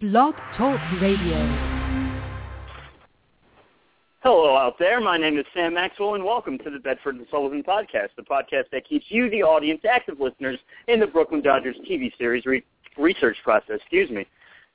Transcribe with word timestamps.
Blog 0.00 0.36
Talk 0.56 0.80
Radio. 1.02 1.38
Hello 4.20 4.56
out 4.56 4.76
there. 4.78 5.00
My 5.00 5.18
name 5.18 5.36
is 5.38 5.44
Sam 5.52 5.74
Maxwell, 5.74 6.14
and 6.14 6.24
welcome 6.24 6.56
to 6.58 6.70
the 6.70 6.78
Bedford 6.78 7.16
and 7.16 7.26
Sullivan 7.32 7.64
podcast, 7.64 8.10
the 8.16 8.22
podcast 8.22 8.70
that 8.70 8.88
keeps 8.88 9.06
you, 9.08 9.28
the 9.28 9.42
audience, 9.42 9.80
active 9.90 10.20
listeners 10.20 10.56
in 10.86 11.00
the 11.00 11.06
Brooklyn 11.08 11.42
Dodgers 11.42 11.74
TV 11.90 12.16
series 12.16 12.46
re- 12.46 12.62
research 12.96 13.38
process. 13.42 13.80
Excuse 13.80 14.08
me. 14.08 14.24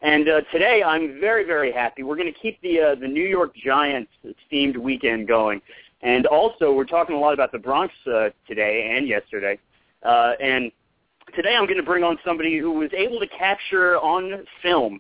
And 0.01 0.27
uh, 0.27 0.41
today, 0.51 0.83
I'm 0.85 1.21
very, 1.21 1.45
very 1.45 1.71
happy. 1.71 2.03
We're 2.03 2.17
going 2.17 2.33
to 2.33 2.37
keep 2.37 2.59
the 2.59 2.81
uh, 2.81 2.95
the 2.95 3.07
New 3.07 3.25
York 3.25 3.55
Giants 3.55 4.11
themed 4.51 4.75
weekend 4.75 5.29
going, 5.29 5.61
and 6.01 6.25
also 6.25 6.73
we're 6.73 6.83
talking 6.83 7.15
a 7.15 7.19
lot 7.19 7.33
about 7.33 7.53
the 7.53 7.59
Bronx 7.59 7.93
uh, 8.13 8.27
today 8.45 8.93
and 8.93 9.07
yesterday. 9.07 9.57
Uh, 10.05 10.33
and 10.41 10.69
today, 11.33 11.55
I'm 11.55 11.63
going 11.65 11.77
to 11.77 11.83
bring 11.83 12.03
on 12.03 12.17
somebody 12.25 12.57
who 12.57 12.73
was 12.73 12.89
able 12.91 13.21
to 13.21 13.27
capture 13.27 13.97
on 13.99 14.43
film 14.61 14.99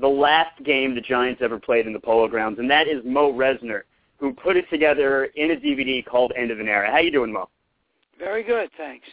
the 0.00 0.08
last 0.08 0.62
game 0.64 0.94
the 0.94 1.00
Giants 1.00 1.40
ever 1.42 1.58
played 1.58 1.86
in 1.86 1.92
the 1.92 2.00
Polo 2.00 2.28
Grounds, 2.28 2.58
and 2.58 2.70
that 2.70 2.88
is 2.88 3.02
Moe 3.04 3.32
Resner, 3.32 3.82
who 4.18 4.32
put 4.32 4.56
it 4.56 4.68
together 4.70 5.24
in 5.36 5.50
a 5.50 5.56
DVD 5.56 6.04
called 6.04 6.32
End 6.36 6.50
of 6.50 6.60
an 6.60 6.68
Era. 6.68 6.90
How 6.90 6.98
you 6.98 7.10
doing, 7.10 7.32
Moe? 7.32 7.48
Very 8.18 8.42
good, 8.42 8.70
thanks. 8.76 9.06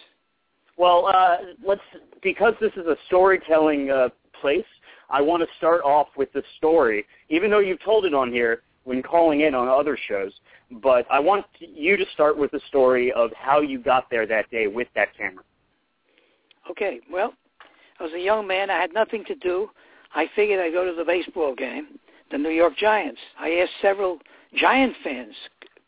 Well, 0.78 1.08
uh, 1.08 1.38
let's 1.66 1.82
because 2.24 2.54
this 2.62 2.72
is 2.74 2.86
a 2.86 2.96
storytelling 3.08 3.92
uh, 3.92 4.10
place. 4.40 4.66
I 5.10 5.22
want 5.22 5.42
to 5.42 5.50
start 5.58 5.82
off 5.84 6.08
with 6.16 6.32
the 6.32 6.44
story, 6.58 7.06
even 7.30 7.50
though 7.50 7.60
you've 7.60 7.84
told 7.84 8.06
it 8.06 8.14
on 8.14 8.32
here 8.32 8.62
when 8.84 9.04
calling 9.04 9.42
in 9.42 9.56
on 9.56 9.68
other 9.68 9.98
shows. 10.08 10.32
But 10.72 11.06
I 11.12 11.20
want 11.20 11.46
you 11.60 11.98
to 11.98 12.06
start 12.14 12.38
with 12.38 12.52
the 12.52 12.62
story 12.70 13.12
of 13.12 13.32
how 13.36 13.60
you 13.60 13.80
got 13.80 14.10
there 14.10 14.26
that 14.28 14.50
day 14.52 14.68
with 14.68 14.88
that 14.96 15.18
camera. 15.18 15.44
Okay, 16.70 17.00
well, 17.12 17.34
I 18.00 18.04
was 18.04 18.14
a 18.14 18.20
young 18.20 18.48
man. 18.48 18.70
I 18.70 18.80
had 18.80 18.94
nothing 18.94 19.26
to 19.26 19.36
do. 19.36 19.70
I 20.16 20.28
figured 20.36 20.60
I'd 20.60 20.74
go 20.74 20.86
to 20.86 20.96
the 20.96 21.06
baseball 21.06 21.56
game, 21.56 22.00
the 22.32 22.38
New 22.38 22.50
York 22.50 22.76
Giants. 22.78 23.20
I 23.40 23.52
asked 23.52 23.74
several 23.82 24.20
Giant 24.56 24.96
fans, 25.04 25.36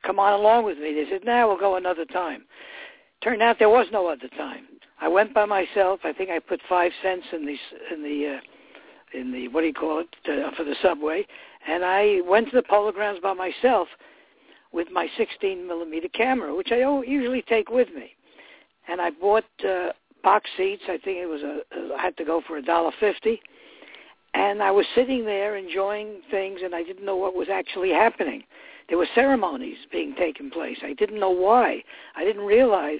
come 0.03 0.19
on 0.19 0.33
along 0.33 0.66
with 0.66 0.78
me. 0.78 0.94
They 0.94 1.09
said, 1.09 1.25
nah, 1.25 1.47
we'll 1.47 1.59
go 1.59 1.75
another 1.75 2.05
time. 2.05 2.44
Turned 3.23 3.41
out 3.41 3.58
there 3.59 3.69
was 3.69 3.88
no 3.91 4.08
other 4.08 4.28
time. 4.38 4.66
I 5.00 5.08
went 5.08 5.33
by 5.33 5.45
myself. 5.45 6.02
I 6.03 6.13
think 6.13 6.30
I 6.30 6.39
put 6.39 6.59
five 6.69 6.91
cents 7.02 7.25
in 7.33 7.45
the 7.45 7.55
in 7.91 8.03
the 8.03 8.38
uh, 8.38 9.19
in 9.19 9.31
the 9.31 9.47
what 9.47 9.61
do 9.61 9.67
you 9.67 9.73
call 9.73 10.00
it 10.00 10.08
uh, 10.30 10.56
for 10.56 10.63
the 10.63 10.75
subway, 10.81 11.25
and 11.67 11.83
I 11.83 12.22
went 12.28 12.50
to 12.50 12.56
the 12.56 12.63
polo 12.63 12.91
grounds 12.91 13.19
by 13.22 13.33
myself 13.33 13.88
with 14.72 14.89
my 14.91 15.08
16 15.17 15.67
millimeter 15.67 16.08
camera, 16.09 16.56
which 16.56 16.72
I 16.72 16.78
usually 17.02 17.41
take 17.41 17.69
with 17.69 17.89
me. 17.94 18.16
And 18.88 19.02
I 19.02 19.09
bought 19.09 19.44
uh, 19.67 19.89
box 20.23 20.50
seats. 20.56 20.83
I 20.88 20.97
think 21.03 21.17
it 21.17 21.28
was 21.28 21.41
a 21.41 21.61
I 21.97 22.02
had 22.02 22.16
to 22.17 22.25
go 22.25 22.41
for 22.47 22.58
a 22.58 22.61
dollar 22.61 22.91
fifty 23.00 23.41
and 24.33 24.63
I 24.63 24.71
was 24.71 24.85
sitting 24.95 25.25
there 25.25 25.55
enjoying 25.55 26.21
things, 26.29 26.61
and 26.63 26.73
I 26.73 26.83
didn't 26.83 27.05
know 27.05 27.17
what 27.17 27.35
was 27.35 27.49
actually 27.49 27.89
happening. 27.89 28.43
There 28.88 28.97
were 28.97 29.07
ceremonies 29.13 29.77
being 29.91 30.15
taken 30.15 30.49
place. 30.49 30.77
I 30.83 30.93
didn't 30.93 31.19
know 31.19 31.31
why. 31.31 31.83
I 32.15 32.23
didn't 32.23 32.45
realize 32.45 32.99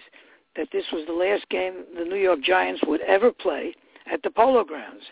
that 0.56 0.68
this 0.72 0.86
was 0.92 1.06
the 1.08 1.14
last 1.14 1.48
game 1.50 1.86
the 1.98 2.04
New 2.04 2.18
York 2.18 2.42
Giants 2.42 2.82
would 2.86 3.02
ever 3.02 3.32
play 3.32 3.74
at 4.12 4.22
the 4.24 4.30
Polo 4.30 4.64
Grounds. 4.64 5.04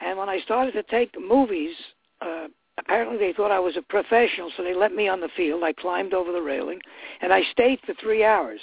And 0.00 0.18
when 0.18 0.28
I 0.28 0.40
started 0.40 0.72
to 0.72 0.82
take 0.84 1.14
movies, 1.20 1.74
uh, 2.22 2.48
apparently 2.78 3.18
they 3.18 3.32
thought 3.32 3.50
I 3.50 3.60
was 3.60 3.76
a 3.76 3.82
professional, 3.82 4.50
so 4.56 4.62
they 4.62 4.74
let 4.74 4.94
me 4.94 5.08
on 5.08 5.20
the 5.20 5.28
field. 5.36 5.62
I 5.62 5.72
climbed 5.72 6.14
over 6.14 6.32
the 6.32 6.42
railing, 6.42 6.80
and 7.20 7.32
I 7.32 7.42
stayed 7.52 7.80
for 7.84 7.94
three 7.94 8.24
hours. 8.24 8.60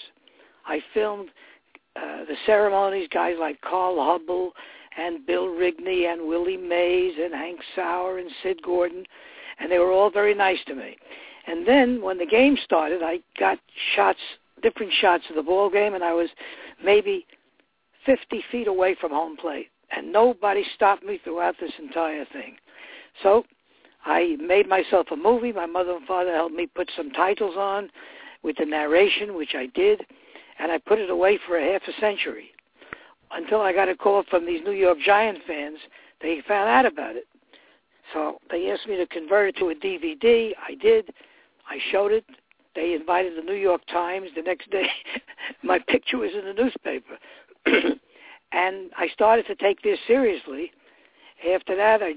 I 0.65 0.81
filmed 0.93 1.29
uh, 1.95 2.25
the 2.25 2.35
ceremonies, 2.45 3.07
guys 3.11 3.35
like 3.39 3.61
Carl 3.61 3.97
Hubbell 3.97 4.51
and 4.97 5.25
Bill 5.25 5.47
Rigney 5.47 6.11
and 6.11 6.27
Willie 6.27 6.57
Mays 6.57 7.13
and 7.21 7.33
Hank 7.33 7.59
Sauer 7.75 8.17
and 8.17 8.29
Sid 8.43 8.61
Gordon, 8.63 9.05
and 9.59 9.71
they 9.71 9.79
were 9.79 9.91
all 9.91 10.09
very 10.09 10.33
nice 10.33 10.59
to 10.67 10.75
me. 10.75 10.97
And 11.47 11.67
then 11.67 12.01
when 12.01 12.17
the 12.17 12.25
game 12.25 12.57
started, 12.63 13.01
I 13.03 13.19
got 13.39 13.59
shots, 13.95 14.19
different 14.61 14.91
shots 14.93 15.23
of 15.29 15.35
the 15.35 15.43
ball 15.43 15.69
game, 15.69 15.93
and 15.93 16.03
I 16.03 16.13
was 16.13 16.29
maybe 16.83 17.25
50 18.05 18.43
feet 18.51 18.67
away 18.67 18.95
from 18.99 19.11
home 19.11 19.37
plate, 19.37 19.69
and 19.95 20.11
nobody 20.11 20.63
stopped 20.75 21.03
me 21.03 21.19
throughout 21.23 21.55
this 21.59 21.71
entire 21.79 22.25
thing. 22.25 22.57
So 23.23 23.43
I 24.05 24.35
made 24.39 24.67
myself 24.67 25.07
a 25.11 25.15
movie. 25.15 25.51
My 25.51 25.65
mother 25.65 25.95
and 25.95 26.05
father 26.05 26.33
helped 26.33 26.55
me 26.55 26.67
put 26.67 26.89
some 26.95 27.11
titles 27.11 27.55
on 27.57 27.89
with 28.43 28.57
the 28.57 28.65
narration, 28.65 29.35
which 29.35 29.55
I 29.55 29.67
did, 29.67 30.01
and 30.59 30.71
I 30.71 30.77
put 30.79 30.99
it 30.99 31.09
away 31.09 31.39
for 31.47 31.57
a 31.57 31.71
half 31.73 31.81
a 31.87 31.99
century 31.99 32.51
until 33.33 33.61
I 33.61 33.73
got 33.73 33.89
a 33.89 33.95
call 33.95 34.23
from 34.29 34.45
these 34.45 34.61
New 34.63 34.71
York 34.71 34.97
Giant 35.03 35.39
fans. 35.47 35.77
They 36.21 36.41
found 36.47 36.69
out 36.69 36.85
about 36.85 37.15
it. 37.15 37.25
So 38.13 38.37
they 38.49 38.69
asked 38.69 38.87
me 38.87 38.97
to 38.97 39.07
convert 39.07 39.49
it 39.49 39.57
to 39.59 39.69
a 39.69 39.75
DVD. 39.75 40.51
I 40.67 40.75
did. 40.75 41.13
I 41.69 41.79
showed 41.91 42.11
it. 42.11 42.25
They 42.75 42.93
invited 42.93 43.37
the 43.37 43.41
New 43.41 43.55
York 43.55 43.81
Times. 43.91 44.29
The 44.35 44.41
next 44.41 44.69
day, 44.69 44.87
my 45.63 45.79
picture 45.79 46.17
was 46.17 46.31
in 46.37 46.45
the 46.45 46.53
newspaper. 46.53 47.17
and 48.51 48.91
I 48.97 49.07
started 49.13 49.45
to 49.47 49.55
take 49.55 49.81
this 49.81 49.99
seriously. 50.07 50.71
After 51.53 51.75
that, 51.75 52.03
I 52.03 52.13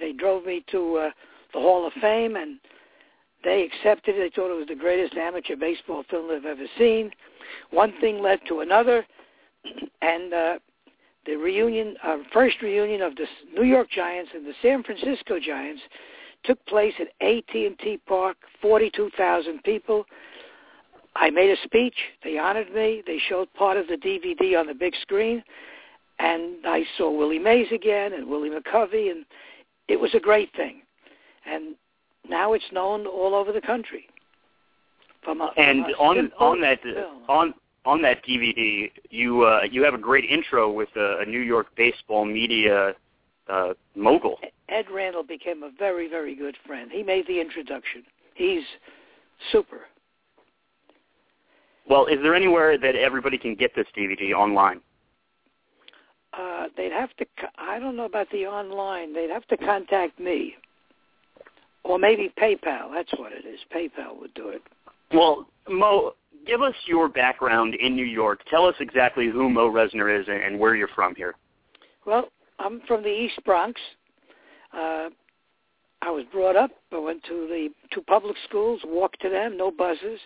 they 0.00 0.12
drove 0.12 0.44
me 0.44 0.64
to 0.70 0.96
uh, 0.96 1.10
the 1.54 1.60
Hall 1.60 1.86
of 1.86 1.92
Fame, 1.94 2.36
and 2.36 2.58
they 3.42 3.62
accepted 3.62 4.16
it. 4.16 4.18
They 4.18 4.30
thought 4.34 4.52
it 4.52 4.58
was 4.58 4.68
the 4.68 4.74
greatest 4.74 5.14
amateur 5.14 5.56
baseball 5.56 6.04
film 6.10 6.28
they've 6.28 6.44
ever 6.44 6.66
seen. 6.76 7.10
One 7.70 7.92
thing 8.00 8.20
led 8.20 8.40
to 8.48 8.60
another 8.60 9.06
and 10.02 10.32
uh, 10.32 10.58
the 11.26 11.36
reunion, 11.36 11.96
uh, 12.02 12.18
first 12.32 12.62
reunion 12.62 13.02
of 13.02 13.16
the 13.16 13.26
New 13.54 13.64
York 13.64 13.88
Giants 13.90 14.30
and 14.34 14.46
the 14.46 14.54
San 14.62 14.82
Francisco 14.82 15.38
Giants 15.38 15.82
took 16.44 16.64
place 16.66 16.94
at 17.00 17.08
AT&T 17.20 18.00
Park, 18.06 18.36
42,000 18.62 19.62
people. 19.62 20.04
I 21.16 21.30
made 21.30 21.50
a 21.50 21.56
speech. 21.64 21.96
They 22.22 22.38
honored 22.38 22.72
me. 22.72 23.02
They 23.06 23.18
showed 23.28 23.52
part 23.54 23.76
of 23.76 23.88
the 23.88 23.96
DVD 23.96 24.58
on 24.58 24.66
the 24.66 24.74
big 24.74 24.94
screen, 25.02 25.42
and 26.18 26.64
I 26.64 26.84
saw 26.96 27.10
Willie 27.10 27.38
Mays 27.38 27.68
again 27.72 28.12
and 28.12 28.28
Willie 28.28 28.50
McCovey, 28.50 29.10
and 29.10 29.24
it 29.88 29.98
was 29.98 30.14
a 30.14 30.20
great 30.20 30.54
thing. 30.54 30.82
And 31.44 31.74
now 32.28 32.52
it's 32.52 32.64
known 32.72 33.06
all 33.06 33.34
over 33.34 33.52
the 33.52 33.60
country. 33.60 34.06
From 35.22 35.40
a, 35.40 35.50
and 35.56 35.84
from 35.84 35.94
a 35.94 35.96
on 35.96 36.32
on 36.38 36.60
that 36.60 36.82
film. 36.82 37.22
on 37.28 37.54
on 37.88 38.02
that 38.02 38.22
DVD, 38.22 38.90
you 39.08 39.42
uh, 39.44 39.62
you 39.70 39.82
have 39.82 39.94
a 39.94 39.98
great 39.98 40.24
intro 40.26 40.70
with 40.70 40.90
a, 40.94 41.20
a 41.20 41.24
New 41.24 41.40
York 41.40 41.68
baseball 41.74 42.26
media 42.26 42.92
uh, 43.48 43.72
mogul. 43.96 44.38
Ed 44.68 44.84
Randall 44.92 45.22
became 45.22 45.62
a 45.62 45.70
very 45.78 46.06
very 46.08 46.36
good 46.36 46.56
friend. 46.66 46.90
He 46.92 47.02
made 47.02 47.26
the 47.26 47.40
introduction. 47.40 48.04
He's 48.34 48.62
super. 49.50 49.80
Well, 51.88 52.04
is 52.04 52.18
there 52.22 52.34
anywhere 52.34 52.76
that 52.76 52.94
everybody 52.94 53.38
can 53.38 53.54
get 53.54 53.74
this 53.74 53.86
DVD 53.96 54.34
online? 54.34 54.80
Uh, 56.34 56.66
they'd 56.76 56.92
have 56.92 57.16
to. 57.16 57.26
I 57.56 57.78
don't 57.78 57.96
know 57.96 58.04
about 58.04 58.30
the 58.30 58.44
online. 58.44 59.14
They'd 59.14 59.30
have 59.30 59.46
to 59.46 59.56
contact 59.56 60.20
me, 60.20 60.56
or 61.84 61.98
maybe 61.98 62.30
PayPal. 62.38 62.92
That's 62.92 63.12
what 63.18 63.32
it 63.32 63.46
is. 63.46 63.60
PayPal 63.74 64.20
would 64.20 64.34
do 64.34 64.50
it. 64.50 64.60
Well, 65.10 65.46
Moe, 65.70 66.12
give 66.48 66.62
us 66.62 66.74
your 66.86 67.08
background 67.08 67.74
in 67.74 67.94
New 67.94 68.06
York. 68.06 68.40
Tell 68.50 68.66
us 68.66 68.74
exactly 68.80 69.28
who 69.28 69.48
Moe 69.50 69.70
Resner 69.70 70.18
is 70.18 70.26
and 70.28 70.58
where 70.58 70.74
you're 70.74 70.88
from 70.88 71.14
here. 71.14 71.34
Well, 72.06 72.30
I'm 72.58 72.80
from 72.88 73.02
the 73.02 73.10
East 73.10 73.38
Bronx. 73.44 73.80
Uh, 74.72 75.10
I 76.00 76.10
was 76.10 76.24
brought 76.32 76.56
up. 76.56 76.70
I 76.92 76.98
went 76.98 77.22
to 77.24 77.46
the 77.48 77.68
two 77.92 78.00
public 78.02 78.36
schools, 78.48 78.80
walked 78.84 79.20
to 79.22 79.28
them, 79.28 79.56
no 79.56 79.70
buses, 79.70 80.18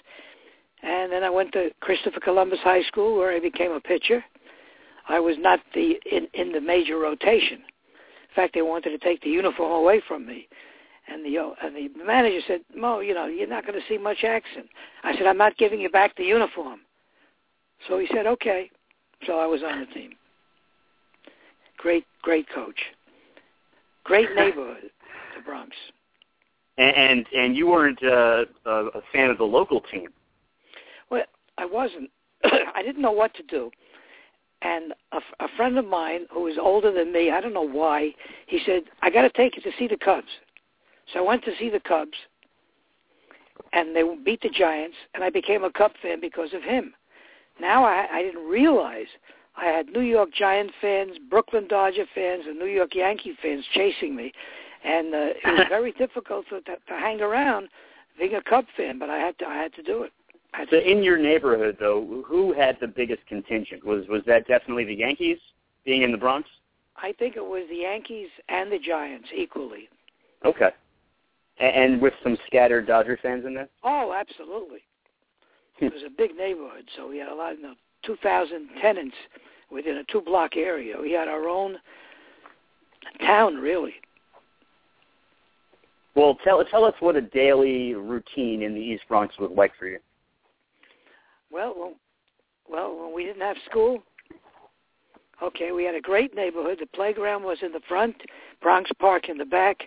and 0.82 1.10
then 1.10 1.24
I 1.24 1.30
went 1.30 1.52
to 1.52 1.70
Christopher 1.80 2.20
Columbus 2.20 2.58
High 2.62 2.82
School 2.84 3.16
where 3.16 3.32
I 3.32 3.40
became 3.40 3.72
a 3.72 3.80
pitcher. 3.80 4.24
I 5.08 5.18
was 5.18 5.36
not 5.38 5.60
the 5.74 5.98
in, 6.10 6.28
in 6.34 6.52
the 6.52 6.60
major 6.60 6.98
rotation. 6.98 7.58
In 7.58 8.34
fact, 8.34 8.54
they 8.54 8.62
wanted 8.62 8.90
to 8.90 8.98
take 8.98 9.20
the 9.22 9.30
uniform 9.30 9.72
away 9.72 10.00
from 10.06 10.26
me. 10.26 10.48
And 11.12 11.24
the 11.24 11.54
and 11.62 11.76
the 11.76 12.04
manager 12.04 12.40
said, 12.46 12.60
Moe, 12.74 13.00
you 13.00 13.12
know, 13.12 13.26
you're 13.26 13.46
not 13.46 13.66
going 13.66 13.78
to 13.78 13.86
see 13.86 13.98
much 13.98 14.24
action. 14.24 14.64
I 15.02 15.14
said, 15.14 15.26
I'm 15.26 15.36
not 15.36 15.58
giving 15.58 15.80
you 15.80 15.90
back 15.90 16.16
the 16.16 16.24
uniform. 16.24 16.80
So 17.86 17.98
he 17.98 18.08
said, 18.14 18.26
okay. 18.26 18.70
So 19.26 19.38
I 19.38 19.46
was 19.46 19.62
on 19.62 19.80
the 19.80 19.86
team. 19.86 20.12
Great, 21.76 22.04
great 22.22 22.46
coach. 22.54 22.80
Great 24.04 24.28
neighborhood, 24.36 24.90
the 25.36 25.42
Bronx. 25.44 25.76
And 26.78 26.96
and, 26.96 27.26
and 27.36 27.56
you 27.56 27.66
weren't 27.66 28.02
uh, 28.02 28.44
a 28.64 29.02
fan 29.12 29.28
of 29.28 29.36
the 29.36 29.44
local 29.44 29.80
team. 29.80 30.08
Well, 31.10 31.24
I 31.58 31.66
wasn't. 31.66 32.10
I 32.44 32.82
didn't 32.82 33.02
know 33.02 33.12
what 33.12 33.34
to 33.34 33.42
do. 33.42 33.70
And 34.62 34.94
a, 35.10 35.18
a 35.44 35.48
friend 35.56 35.76
of 35.76 35.84
mine 35.84 36.26
who 36.32 36.44
was 36.44 36.56
older 36.58 36.92
than 36.92 37.12
me, 37.12 37.30
I 37.30 37.40
don't 37.40 37.52
know 37.52 37.68
why, 37.68 38.14
he 38.46 38.60
said, 38.64 38.84
I 39.02 39.10
got 39.10 39.22
to 39.22 39.30
take 39.30 39.56
you 39.56 39.62
to 39.62 39.76
see 39.76 39.88
the 39.88 39.96
Cubs. 39.96 40.28
So 41.12 41.20
I 41.20 41.22
went 41.22 41.44
to 41.44 41.52
see 41.58 41.70
the 41.70 41.80
Cubs, 41.80 42.16
and 43.72 43.94
they 43.94 44.02
beat 44.24 44.42
the 44.42 44.50
Giants, 44.50 44.96
and 45.14 45.24
I 45.24 45.30
became 45.30 45.64
a 45.64 45.72
Cub 45.72 45.92
fan 46.02 46.20
because 46.20 46.52
of 46.54 46.62
him. 46.62 46.94
Now 47.60 47.84
I, 47.84 48.06
I 48.10 48.22
didn't 48.22 48.48
realize 48.48 49.06
I 49.56 49.66
had 49.66 49.88
New 49.88 50.00
York 50.00 50.30
Giant 50.32 50.72
fans, 50.80 51.12
Brooklyn 51.28 51.68
Dodger 51.68 52.06
fans, 52.14 52.44
and 52.46 52.58
New 52.58 52.66
York 52.66 52.94
Yankee 52.94 53.36
fans 53.42 53.64
chasing 53.72 54.16
me, 54.16 54.32
and 54.84 55.14
uh, 55.14 55.18
it 55.18 55.58
was 55.58 55.66
very 55.68 55.92
difficult 55.92 56.46
to, 56.48 56.60
to, 56.62 56.76
to 56.76 56.92
hang 56.92 57.20
around 57.20 57.68
being 58.18 58.34
a 58.34 58.42
Cub 58.42 58.64
fan. 58.76 58.98
But 58.98 59.10
I 59.10 59.18
had 59.18 59.38
to 59.40 59.46
I 59.46 59.56
had 59.56 59.74
to 59.74 59.82
do 59.82 60.02
it. 60.04 60.12
So 60.70 60.76
in 60.76 61.02
your 61.02 61.16
neighborhood, 61.16 61.78
though, 61.80 62.22
who 62.26 62.52
had 62.52 62.76
the 62.80 62.86
biggest 62.86 63.24
contingent? 63.26 63.84
Was 63.84 64.06
was 64.08 64.22
that 64.26 64.46
definitely 64.46 64.84
the 64.84 64.94
Yankees 64.94 65.38
being 65.84 66.02
in 66.02 66.12
the 66.12 66.18
Bronx? 66.18 66.48
I 66.96 67.12
think 67.12 67.36
it 67.36 67.44
was 67.44 67.64
the 67.70 67.76
Yankees 67.76 68.28
and 68.48 68.70
the 68.70 68.78
Giants 68.78 69.28
equally. 69.34 69.88
Okay. 70.44 70.70
And 71.58 72.00
with 72.00 72.14
some 72.22 72.36
scattered 72.46 72.86
Dodger 72.86 73.18
fans 73.22 73.44
in 73.46 73.54
there? 73.54 73.68
Oh, 73.84 74.14
absolutely. 74.18 74.80
it 75.80 75.92
was 75.92 76.02
a 76.06 76.10
big 76.10 76.36
neighborhood, 76.36 76.84
so 76.96 77.08
we 77.08 77.18
had 77.18 77.28
a 77.28 77.34
lot 77.34 77.52
of 77.52 77.58
you 77.58 77.64
know, 77.64 77.74
2,000 78.04 78.68
tenants 78.80 79.14
within 79.70 79.98
a 79.98 80.04
two-block 80.04 80.56
area. 80.56 80.96
We 81.00 81.12
had 81.12 81.28
our 81.28 81.48
own 81.48 81.76
town, 83.20 83.56
really. 83.56 83.94
Well, 86.14 86.36
tell 86.44 86.62
tell 86.64 86.84
us 86.84 86.94
what 87.00 87.16
a 87.16 87.22
daily 87.22 87.94
routine 87.94 88.62
in 88.62 88.74
the 88.74 88.80
East 88.80 89.04
Bronx 89.08 89.38
was 89.38 89.50
like 89.56 89.72
for 89.78 89.86
you. 89.86 89.98
Well, 91.50 91.74
well, 91.76 91.94
well, 92.68 93.04
when 93.04 93.14
we 93.14 93.24
didn't 93.24 93.42
have 93.42 93.56
school, 93.68 94.02
okay, 95.42 95.72
we 95.72 95.84
had 95.84 95.94
a 95.94 96.00
great 96.00 96.34
neighborhood. 96.34 96.78
The 96.80 96.86
playground 96.86 97.44
was 97.44 97.58
in 97.62 97.72
the 97.72 97.80
front, 97.88 98.16
Bronx 98.60 98.90
Park 98.98 99.28
in 99.28 99.38
the 99.38 99.44
back. 99.44 99.78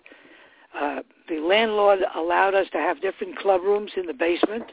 Uh, 0.79 1.01
the 1.29 1.39
landlord 1.39 1.99
allowed 2.15 2.53
us 2.53 2.67
to 2.71 2.77
have 2.77 3.01
different 3.01 3.37
club 3.37 3.61
rooms 3.61 3.91
in 3.95 4.05
the 4.05 4.13
basement. 4.13 4.65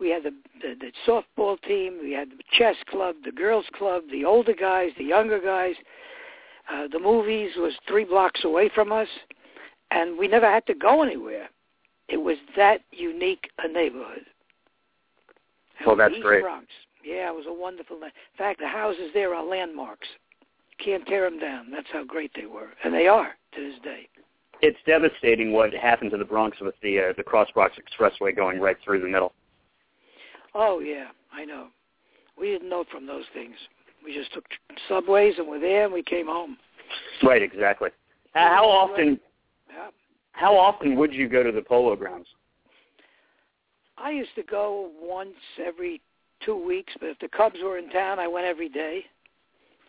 We 0.00 0.10
had 0.10 0.22
the, 0.22 0.34
the, 0.60 0.74
the 0.80 0.92
softball 1.06 1.60
team, 1.62 1.98
we 2.02 2.12
had 2.12 2.30
the 2.30 2.42
chess 2.50 2.76
club, 2.88 3.16
the 3.24 3.32
girls 3.32 3.66
club, 3.74 4.04
the 4.10 4.24
older 4.24 4.54
guys, 4.54 4.90
the 4.96 5.04
younger 5.04 5.40
guys. 5.40 5.74
Uh, 6.72 6.88
the 6.90 6.98
movies 6.98 7.52
was 7.56 7.74
three 7.86 8.04
blocks 8.04 8.44
away 8.44 8.70
from 8.74 8.92
us, 8.92 9.08
and 9.90 10.18
we 10.18 10.26
never 10.26 10.50
had 10.50 10.66
to 10.66 10.74
go 10.74 11.02
anywhere. 11.02 11.48
It 12.08 12.16
was 12.16 12.36
that 12.56 12.80
unique 12.90 13.50
a 13.58 13.68
neighborhood. 13.68 14.24
Well, 15.86 15.96
that's 15.96 16.14
East 16.14 16.22
great. 16.22 16.42
Bronx. 16.42 16.66
Yeah, 17.04 17.30
it 17.30 17.34
was 17.34 17.46
a 17.48 17.52
wonderful. 17.52 17.96
In 17.96 18.10
fact, 18.38 18.60
the 18.60 18.68
houses 18.68 19.10
there 19.12 19.34
are 19.34 19.44
landmarks. 19.44 20.08
Can't 20.82 21.06
tear 21.06 21.28
them 21.28 21.38
down. 21.38 21.70
That's 21.70 21.88
how 21.92 22.04
great 22.04 22.32
they 22.34 22.46
were, 22.46 22.70
and 22.84 22.94
they 22.94 23.06
are 23.06 23.34
to 23.54 23.60
this 23.60 23.78
day. 23.82 24.08
It's 24.62 24.78
devastating 24.86 25.52
what 25.52 25.74
happened 25.74 26.12
to 26.12 26.16
the 26.16 26.24
Bronx 26.24 26.56
with 26.60 26.76
the 26.82 26.98
uh, 26.98 27.12
the 27.16 27.22
Cross 27.22 27.48
Bronx 27.52 27.76
Expressway 27.76 28.34
going 28.34 28.60
right 28.60 28.76
through 28.84 29.00
the 29.00 29.08
middle. 29.08 29.32
Oh 30.54 30.78
yeah, 30.78 31.08
I 31.32 31.44
know. 31.44 31.66
We 32.38 32.46
didn't 32.52 32.70
know 32.70 32.84
from 32.90 33.06
those 33.06 33.24
things. 33.34 33.54
We 34.04 34.14
just 34.14 34.32
took 34.32 34.44
subways 34.88 35.34
and 35.38 35.48
were 35.48 35.58
there, 35.58 35.84
and 35.84 35.92
we 35.92 36.02
came 36.02 36.26
home. 36.26 36.56
Right, 37.22 37.42
exactly. 37.42 37.90
How 38.34 38.48
how 38.48 38.64
often 38.68 39.20
Yeah. 39.68 39.88
how 40.32 40.56
often 40.56 40.96
would 40.96 41.12
you 41.12 41.28
go 41.28 41.42
to 41.42 41.52
the 41.52 41.62
Polo 41.62 41.96
Grounds? 41.96 42.28
I 43.98 44.10
used 44.12 44.34
to 44.36 44.42
go 44.42 44.90
once 45.00 45.34
every 45.64 46.00
two 46.44 46.56
weeks, 46.56 46.92
but 47.00 47.08
if 47.08 47.18
the 47.18 47.28
Cubs 47.28 47.58
were 47.62 47.78
in 47.78 47.90
town, 47.90 48.18
I 48.18 48.26
went 48.26 48.46
every 48.46 48.68
day. 48.68 49.04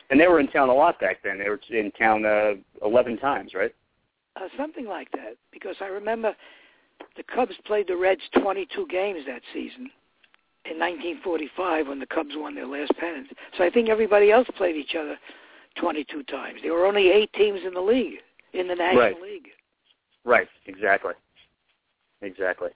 And 0.10 0.20
they 0.20 0.28
were 0.28 0.40
in 0.40 0.48
town 0.48 0.70
a 0.70 0.74
lot 0.74 1.00
back 1.00 1.24
then. 1.24 1.38
They 1.40 1.50
were 1.50 1.60
in 1.70 1.92
town 1.92 2.26
uh, 2.26 2.54
eleven 2.84 3.18
times, 3.18 3.54
right? 3.54 3.74
Uh, 4.36 4.48
something 4.58 4.88
like 4.88 5.12
that, 5.12 5.36
because 5.52 5.76
I 5.80 5.86
remember 5.86 6.36
the 7.18 7.24
Cubs 7.24 7.54
played 7.66 7.88
the 7.88 7.96
Reds 7.96 8.22
22 8.42 8.88
games 8.90 9.20
that 9.28 9.42
season 9.54 9.92
in 10.66 10.80
1945 10.80 11.88
when 11.88 12.00
the 12.00 12.06
Cubs 12.08 12.32
won 12.36 12.56
their 12.56 12.66
last 12.66 12.92
pennant. 12.98 13.28
So 13.58 13.64
I 13.64 13.70
think 13.70 13.90
everybody 13.90 14.32
else 14.32 14.48
played 14.58 14.76
each 14.76 14.96
other 14.96 15.18
22 15.80 16.24
times. 16.24 16.60
There 16.64 16.74
were 16.74 16.86
only 16.86 17.10
eight 17.10 17.32
teams 17.34 17.60
in 17.66 17.74
the 17.74 17.82
league, 17.82 18.20
in 18.54 18.68
the 18.68 18.76
National 18.76 19.02
Right. 19.02 19.22
League. 19.22 19.48
Right, 20.26 20.48
exactly, 20.68 21.14
exactly. 22.22 22.70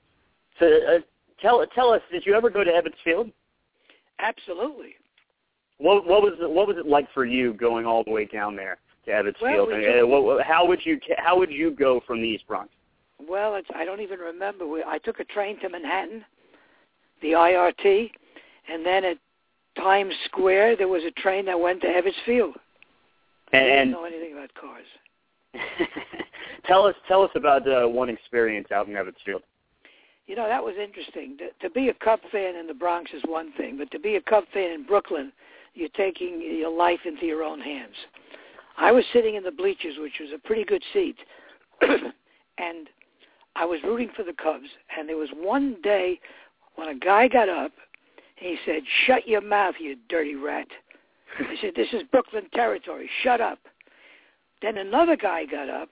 So 0.60 0.66
uh, 0.66 1.00
tell 1.42 1.66
tell 1.74 1.92
us, 1.92 2.02
did 2.12 2.26
you 2.26 2.34
ever 2.34 2.50
go 2.50 2.64
to 2.64 2.72
Ebbets 2.72 3.02
Field? 3.04 3.32
Absolutely. 4.20 4.96
What 5.78 6.06
what 6.06 6.22
was 6.22 6.34
it, 6.42 6.50
what 6.50 6.68
was 6.68 6.78
it 6.78 6.88
like 6.88 7.08
for 7.14 7.24
you 7.26 7.54
going 7.54 7.86
all 7.86 8.04
the 8.04 8.12
way 8.12 8.26
down 8.26 8.56
there 8.56 8.80
Ebbets 9.12 9.36
Well, 9.42 9.66
Field? 9.66 9.70
we 9.70 10.00
And, 10.00 10.10
what, 10.10 10.24
what- 10.24 10.44
how 10.46 10.66
would 10.68 10.86
you 10.86 11.00
how 11.18 11.38
would 11.38 11.52
you 11.52 11.72
go 11.72 12.02
from 12.06 12.22
the 12.22 12.28
East 12.28 12.48
Bronx? 12.48 12.70
Well, 13.28 13.56
it's, 13.56 13.68
I 13.76 13.84
don't 13.86 14.02
even 14.02 14.20
remember. 14.20 14.68
We, 14.68 14.84
I 14.84 15.00
took 15.00 15.20
a 15.20 15.24
train 15.26 15.60
to 15.62 15.70
Manhattan, 15.70 16.24
the 17.22 17.30
IRT, 17.32 18.12
and 18.72 18.86
then 18.86 19.04
at 19.06 19.18
Times 19.76 20.14
Square 20.26 20.76
there 20.78 20.88
was 20.88 21.04
a 21.04 21.12
train 21.20 21.46
that 21.46 21.60
went 21.60 21.82
to 21.82 21.88
Ebbets 21.88 22.12
Field. 22.26 22.56
I 23.54 23.60
didn't 23.60 23.78
And 23.80 23.92
know 23.92 24.04
anything 24.06 24.34
about 24.34 24.54
cars. 24.54 24.86
tell 26.66 26.86
us 26.86 26.96
tell 27.08 27.24
us 27.24 27.32
about 27.36 27.68
uh, 27.68 27.88
one 27.88 28.10
experience 28.10 28.72
out 28.72 28.88
in 28.88 28.94
Ebbets 28.94 29.22
Field. 29.26 29.42
You 30.28 30.36
know, 30.36 30.48
that 30.48 30.62
was 30.64 30.76
interesting. 30.82 31.38
To, 31.38 31.68
to 31.68 31.74
be 31.74 31.88
a 31.90 31.94
Cub 31.94 32.20
fan 32.32 32.56
in 32.56 32.68
the 32.68 32.74
Bronx 32.74 33.12
is 33.14 33.24
one 33.26 33.54
thing, 33.54 33.78
but 33.78 33.90
to 33.92 34.00
be 34.00 34.18
a 34.18 34.22
Cub 34.22 34.44
fan 34.54 34.72
in 34.72 34.86
Brooklyn, 34.86 35.32
you're 35.74 35.88
taking 35.90 36.42
your 36.42 36.70
life 36.70 37.00
into 37.06 37.26
your 37.26 37.44
own 37.44 37.62
hands. 37.62 37.96
I 38.78 38.92
was 38.92 39.04
sitting 39.12 39.36
in 39.36 39.44
the 39.44 39.52
bleachers, 39.52 39.96
which 40.00 40.20
was 40.20 40.30
a 40.34 40.48
pretty 40.48 40.64
good 40.64 40.84
seat, 40.94 41.18
and 41.82 42.88
I 43.56 43.66
was 43.66 43.80
rooting 43.84 44.10
for 44.16 44.24
the 44.24 44.34
Cubs. 44.34 44.68
And 44.98 45.10
there 45.10 45.18
was 45.18 45.30
one 45.36 45.78
day 45.82 46.20
when 46.76 46.90
a 46.90 46.96
guy 46.96 47.28
got 47.28 47.50
up 47.50 47.72
and 48.40 48.50
he 48.50 48.58
said, 48.66 48.84
"Shut 49.06 49.28
your 49.28 49.42
mouth, 49.42 49.76
you 49.80 49.98
dirty 50.10 50.36
rat." 50.36 50.68
I 51.40 51.56
said, 51.60 51.74
"This 51.76 51.92
is 51.92 52.04
Brooklyn 52.12 52.48
territory. 52.54 53.10
Shut 53.24 53.42
up." 53.42 53.60
Then 54.62 54.78
another 54.78 55.16
guy 55.16 55.46
got 55.46 55.70
up, 55.70 55.90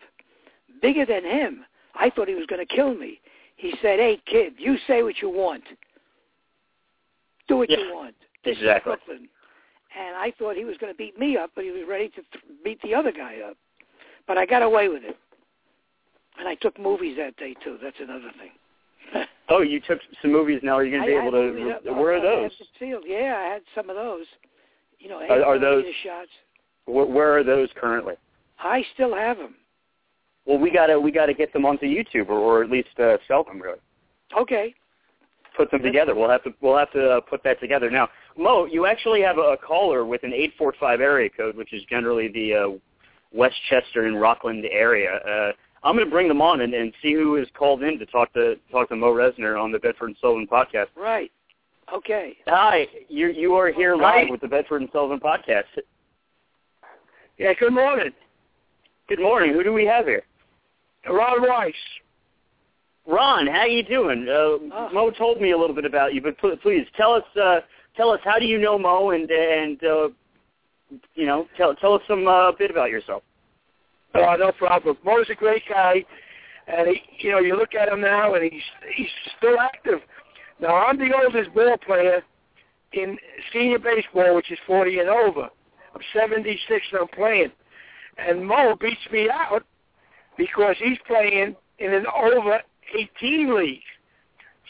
bigger 0.82 1.06
than 1.06 1.24
him. 1.24 1.66
I 1.96 2.10
thought 2.10 2.28
he 2.28 2.36
was 2.36 2.46
going 2.48 2.66
to 2.66 2.76
kill 2.76 2.94
me. 2.94 3.20
He 3.56 3.74
said, 3.82 4.00
"Hey 4.00 4.22
kid, 4.28 4.54
you 4.58 4.78
say 4.86 5.02
what 5.02 5.22
you 5.22 5.30
want. 5.30 5.64
Do 7.48 7.58
what 7.58 7.70
Yeah, 7.70 7.78
you 7.78 7.94
want. 7.96 8.16
This 8.44 8.58
exactly. 8.58 8.94
is 8.94 9.00
Brooklyn." 9.06 9.30
And 9.98 10.16
I 10.18 10.32
thought 10.38 10.56
he 10.56 10.66
was 10.66 10.78
going 10.78 10.92
to 10.92 10.98
beat 10.98 11.18
me 11.18 11.38
up, 11.38 11.52
but 11.56 11.64
he 11.64 11.72
was 11.72 11.84
ready 11.88 12.10
to 12.10 12.16
th- 12.16 12.44
beat 12.64 12.82
the 12.82 12.94
other 12.94 13.12
guy 13.12 13.38
up. 13.50 13.56
But 14.28 14.38
I 14.38 14.46
got 14.46 14.62
away 14.62 14.90
with 14.90 15.04
it. 15.04 15.18
And 16.38 16.48
I 16.50 16.56
took 16.56 16.78
movies 16.80 17.16
that 17.18 17.38
day 17.38 17.56
too. 17.64 17.78
That's 17.82 17.96
another 18.00 18.32
thing. 18.40 18.52
Oh, 19.48 19.62
you 19.62 19.80
took 19.80 20.00
some 20.24 20.32
movies. 20.32 20.60
Now 20.64 20.76
are 20.76 20.84
you 20.84 20.90
going 20.90 21.04
to 21.04 21.08
be 21.08 21.16
I 21.16 21.22
able 21.22 21.32
to? 21.32 21.72
up- 21.92 21.98
Where 21.98 22.18
are 22.18 22.20
those? 22.20 22.52
Field. 22.80 23.04
Yeah, 23.06 23.36
I 23.38 23.54
had 23.54 23.62
some 23.76 23.92
of 23.92 23.96
those. 23.96 24.26
You 24.98 25.08
know, 25.08 25.20
Are- 25.22 25.44
are 25.46 25.60
those- 25.60 25.84
8 25.86 25.94
shots? 26.04 26.30
Where, 26.86 27.06
where 27.06 27.38
are 27.38 27.44
those 27.44 27.70
currently? 27.76 28.16
I 28.58 28.84
still 28.96 29.14
have 29.16 29.38
them. 29.38 29.54
Well, 30.48 30.58
we 30.58 30.72
gotta 30.72 31.00
we 31.00 31.12
gotta 31.12 31.34
get 31.36 31.54
them 31.54 31.64
onto 31.64 31.86
YouTube 31.86 32.30
or, 32.30 32.40
or 32.40 32.64
at 32.64 32.72
least 32.72 33.00
uh, 33.00 33.18
sell 33.28 33.44
them. 33.44 33.62
Really, 33.62 33.78
Okay. 34.36 34.74
put 35.56 35.70
them 35.72 35.82
together. 35.84 36.16
We'll 36.16 36.30
have 36.30 36.44
to 36.44 36.54
we'll 36.62 36.78
have 36.78 36.92
to 36.94 37.10
uh, 37.18 37.22
put 37.22 37.44
that 37.44 37.60
together. 37.60 37.90
Now, 37.92 38.10
Moe, 38.38 38.66
you 38.66 38.86
actually 38.86 39.22
have 39.22 39.38
a 39.38 39.58
caller 39.66 40.06
with 40.06 40.24
an 40.24 40.34
eight 40.34 40.54
four 40.58 40.74
five 40.80 41.02
area 41.02 41.30
code, 41.30 41.56
which 41.56 41.74
is 41.74 41.82
generally 41.90 42.28
the 42.28 42.54
uh, 42.54 42.68
Westchester 43.34 44.06
and 44.06 44.20
Rockland 44.20 44.66
area. 44.66 45.14
Uh, 45.28 45.52
I'm 45.84 45.96
going 45.96 46.06
to 46.06 46.12
bring 46.12 46.28
them 46.28 46.42
on 46.42 46.62
and, 46.62 46.74
and 46.74 46.92
see 47.02 47.14
who 47.14 47.36
is 47.36 47.48
called 47.58 47.84
in 47.84 48.00
to 48.00 48.06
talk 48.08 48.34
to 48.34 48.56
talk 48.72 48.90
to 48.90 48.96
Moe 48.96 49.14
Resner 49.14 49.62
on 49.62 49.72
the 49.72 49.80
Bedford 49.80 50.08
and 50.08 50.16
Sullivan 50.20 50.48
podcast. 50.48 50.88
Right. 50.98 51.32
Okay. 51.94 52.36
Hi, 52.48 52.88
you 53.08 53.28
you 53.28 53.54
are 53.56 53.72
here 53.72 53.96
Hi. 53.98 54.22
live 54.22 54.28
with 54.32 54.42
the 54.42 54.48
Bedford 54.48 54.82
and 54.82 54.90
Sullivan 54.92 55.20
podcast. 55.20 55.64
Yeah, 57.38 57.54
good 57.60 57.74
morning. 57.74 58.12
Good 59.08 59.20
morning. 59.20 59.54
Who 59.54 59.64
do 59.64 59.72
we 59.74 59.86
have 59.86 60.06
here? 60.06 60.24
Ron 61.08 61.44
Rice. 61.44 61.74
Ron, 63.06 63.46
how 63.46 63.66
you 63.66 63.84
doing? 63.84 64.26
Uh, 64.28 64.34
Oh. 64.74 64.90
Moe 64.92 65.12
told 65.12 65.40
me 65.40 65.52
a 65.52 65.58
little 65.58 65.76
bit 65.76 65.86
about 65.86 66.14
you, 66.16 66.22
but 66.22 66.38
pl- 66.40 66.58
please 66.58 66.88
tell 66.98 67.14
us 67.14 67.24
uh, 67.40 67.60
tell 67.96 68.10
us 68.12 68.20
how 68.24 68.40
do 68.40 68.46
you 68.46 68.58
know 68.58 68.78
Moe 68.78 69.12
and 69.12 69.30
and 69.30 69.84
uh, 69.84 70.10
you 71.16 71.26
know 71.26 71.48
tell 71.58 71.76
tell 71.76 71.94
us 71.94 72.02
some 72.08 72.28
uh, 72.28 72.52
bit 72.52 72.72
about 72.72 72.90
yourself. 72.90 73.24
Oh, 74.16 74.36
no 74.40 74.52
problem. 74.54 74.98
Moe's 75.04 75.30
a 75.30 75.36
great 75.36 75.64
guy, 75.68 76.06
and 76.68 76.88
he, 76.88 77.02
you 77.20 77.32
know, 77.32 77.40
you 77.40 77.58
look 77.58 77.76
at 77.76 77.90
him 77.90 78.02
now, 78.02 78.34
and 78.34 78.44
he's 78.44 78.64
he's 78.96 79.10
still 79.38 79.60
active. 79.60 80.00
Now 80.60 80.76
I'm 80.76 80.98
the 80.98 81.12
oldest 81.14 81.54
ball 81.54 81.78
player 81.78 82.22
in 82.94 83.18
senior 83.52 83.80
baseball, 83.80 84.36
which 84.36 84.52
is 84.52 84.60
40 84.66 85.00
and 85.00 85.10
over. 85.10 85.50
I'm 85.94 86.02
76 86.14 86.86
and 86.92 87.02
I'm 87.02 87.08
playing, 87.10 87.52
and 88.18 88.46
Moe 88.46 88.76
beats 88.80 89.08
me 89.12 89.30
out 89.30 89.64
because 90.38 90.76
he's 90.80 90.98
playing 91.08 91.56
in 91.80 91.94
an 91.94 92.06
over 92.16 92.62
18 92.98 93.56
league. 93.56 93.80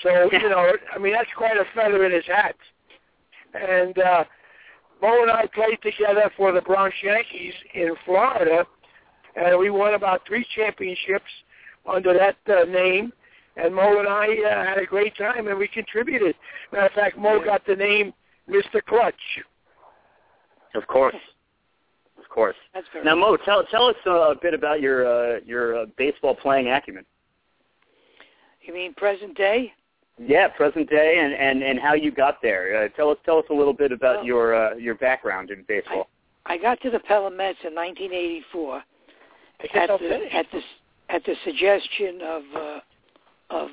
So 0.02 0.10
you 0.32 0.50
know, 0.50 0.72
I 0.94 0.98
mean 0.98 1.14
that's 1.14 1.30
quite 1.38 1.58
a 1.58 1.66
feather 1.76 2.04
in 2.06 2.12
his 2.12 2.26
hat. 2.26 2.56
And 3.56 3.98
uh, 3.98 4.24
Moe 5.02 5.22
and 5.22 5.32
I 5.32 5.48
played 5.54 5.82
together 5.82 6.32
for 6.38 6.52
the 6.52 6.62
Bronx 6.62 6.96
Yankees 7.04 7.54
in 7.74 7.94
Florida, 8.06 8.66
and 9.36 9.58
we 9.60 9.70
won 9.70 9.94
about 9.94 10.22
three 10.28 10.46
championships 10.56 11.32
under 11.86 12.14
that 12.14 12.38
uh, 12.48 12.66
name. 12.66 13.12
And 13.58 13.74
Moe 13.74 14.00
and 14.00 14.08
I 14.08 14.28
uh, 14.28 14.66
had 14.66 14.78
a 14.78 14.86
great 14.86 15.16
time, 15.18 15.48
and 15.48 15.58
we 15.58 15.68
contributed. 15.68 16.36
Matter 16.72 16.88
of 16.88 16.92
fact, 16.92 17.18
Moe 17.18 17.44
got 17.44 17.66
the 17.66 17.76
name 17.76 18.14
Mr. 18.50 18.84
Clutch. 18.86 19.14
Of 20.74 20.88
course. 20.88 21.16
Of 22.18 22.28
course. 22.30 22.56
That's 22.74 22.88
very 22.92 23.06
Now, 23.06 23.16
Moe, 23.16 23.38
tell 23.38 23.64
tell 23.72 23.88
us 23.88 23.96
uh, 24.06 24.32
a 24.32 24.36
bit 24.42 24.54
about 24.54 24.82
your 24.82 25.08
uh, 25.08 25.40
your 25.46 25.78
uh, 25.78 25.86
baseball 25.98 26.36
playing 26.36 26.68
acumen. 26.68 27.06
You 28.62 28.74
mean 28.74 28.94
present 28.96 29.38
day? 29.38 29.72
Yeah, 30.18 30.48
present 30.48 30.90
day, 30.90 31.18
and 31.20 31.34
and 31.34 31.62
and 31.62 31.80
how 31.80 31.94
you 31.94 32.12
got 32.12 32.42
there. 32.42 32.86
Uh, 32.86 32.90
tell 32.96 33.10
us 33.10 33.18
tell 33.26 33.38
us 33.38 33.46
a 33.50 33.54
little 33.54 33.74
bit 33.74 33.92
about 33.92 34.18
Well, 34.18 34.26
your 34.26 34.56
uh, 34.56 34.76
your 34.76 34.96
background 34.96 35.52
in 35.52 35.64
baseball. 35.68 36.08
I 36.46 36.58
got 36.58 36.80
to 36.82 36.90
the 36.90 37.00
Pelham 37.00 37.36
Mets 37.36 37.58
in 37.64 37.74
1984 37.76 38.78
at 39.74 39.90
the 39.90 39.98
finish. 39.98 40.34
at 40.34 40.46
the 40.52 40.62
at 41.10 41.24
the 41.26 41.36
suggestion 41.44 42.22
of 42.24 42.44
uh, 42.56 42.80
of 43.50 43.70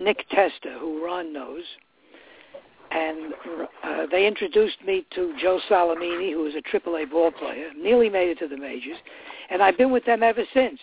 Nick 0.00 0.24
Testa, 0.30 0.78
who 0.80 1.04
Ron 1.04 1.32
knows, 1.32 1.62
and 2.90 3.34
uh, 3.84 4.06
they 4.10 4.26
introduced 4.26 4.76
me 4.84 5.04
to 5.14 5.34
Joe 5.40 5.60
Salamini, 5.68 6.32
who 6.32 6.42
was 6.42 6.54
a 6.54 6.62
AAA 6.62 7.10
ball 7.10 7.30
player, 7.32 7.70
nearly 7.76 8.08
made 8.08 8.28
it 8.28 8.38
to 8.38 8.48
the 8.48 8.56
majors, 8.56 8.96
and 9.50 9.62
I've 9.62 9.76
been 9.76 9.90
with 9.90 10.04
them 10.06 10.22
ever 10.22 10.44
since. 10.54 10.78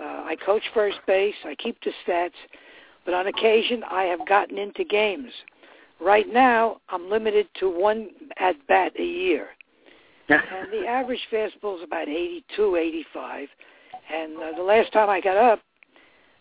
Uh, 0.00 0.24
I 0.24 0.36
coach 0.44 0.62
first 0.72 0.98
base. 1.06 1.34
I 1.44 1.54
keep 1.54 1.76
the 1.84 1.92
stats, 2.06 2.30
but 3.04 3.14
on 3.14 3.26
occasion 3.26 3.82
I 3.90 4.04
have 4.04 4.26
gotten 4.26 4.58
into 4.58 4.84
games. 4.84 5.30
Right 6.00 6.30
now, 6.32 6.78
I'm 6.88 7.08
limited 7.08 7.46
to 7.60 7.70
one 7.70 8.10
at 8.38 8.54
bat 8.66 8.92
a 8.98 9.04
year 9.04 9.48
and 10.28 10.72
the 10.72 10.86
average 10.88 11.20
fastball 11.32 11.76
is 11.78 11.84
about 11.84 12.08
82, 12.08 12.76
85. 12.76 13.48
And 14.12 14.36
uh, 14.36 14.56
the 14.56 14.62
last 14.62 14.92
time 14.92 15.08
I 15.10 15.20
got 15.20 15.36
up, 15.36 15.60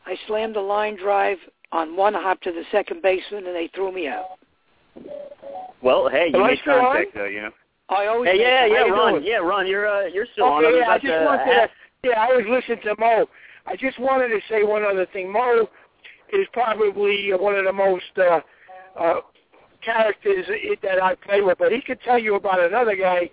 I 0.05 0.15
slammed 0.27 0.55
a 0.55 0.61
line 0.61 0.97
drive 0.97 1.37
on 1.71 1.95
one 1.95 2.13
hop 2.13 2.41
to 2.41 2.51
the 2.51 2.63
second 2.71 3.01
baseman, 3.01 3.45
and 3.47 3.55
they 3.55 3.69
threw 3.73 3.91
me 3.91 4.07
out. 4.07 4.37
well, 5.81 6.09
hey, 6.09 6.29
you 6.31 6.37
Am 6.39 6.43
I 6.43 6.47
made 6.49 6.59
still 6.61 6.73
on? 6.75 6.81
contact 6.83 7.15
though, 7.15 7.25
you 7.25 7.41
know. 7.41 7.51
I 7.89 8.07
always 8.07 8.31
Hey, 8.31 8.39
yeah, 8.41 8.65
yeah, 8.65 8.81
Ron, 8.83 9.13
doing? 9.13 9.23
yeah, 9.25 9.37
Ron, 9.37 9.67
you're 9.67 9.87
uh, 9.87 10.05
you're 10.07 10.27
still 10.33 10.45
on. 10.45 10.65
Okay, 10.65 10.75
I'm 10.75 10.81
yeah, 10.81 10.89
I 10.89 10.97
just 10.97 11.05
to 11.07 11.25
wanted 11.25 11.53
ask- 11.53 11.71
to, 12.03 12.09
yeah, 12.09 12.19
I 12.21 12.27
was 12.35 12.45
listening 12.49 12.79
to 12.83 12.95
Moe. 12.99 13.25
I 13.65 13.75
just 13.75 13.99
wanted 13.99 14.27
to 14.29 14.39
say 14.49 14.63
one 14.63 14.83
other 14.83 15.05
thing. 15.13 15.31
Moe 15.31 15.69
is 16.33 16.47
probably 16.53 17.31
one 17.33 17.55
of 17.55 17.65
the 17.65 17.73
most 17.73 18.03
uh, 18.17 18.39
uh, 18.99 19.21
characters 19.83 20.45
that 20.81 21.01
I 21.01 21.15
play 21.15 21.41
with, 21.41 21.57
but 21.57 21.71
he 21.71 21.81
could 21.81 21.99
tell 22.01 22.17
you 22.17 22.35
about 22.35 22.59
another 22.59 22.95
guy 22.95 23.29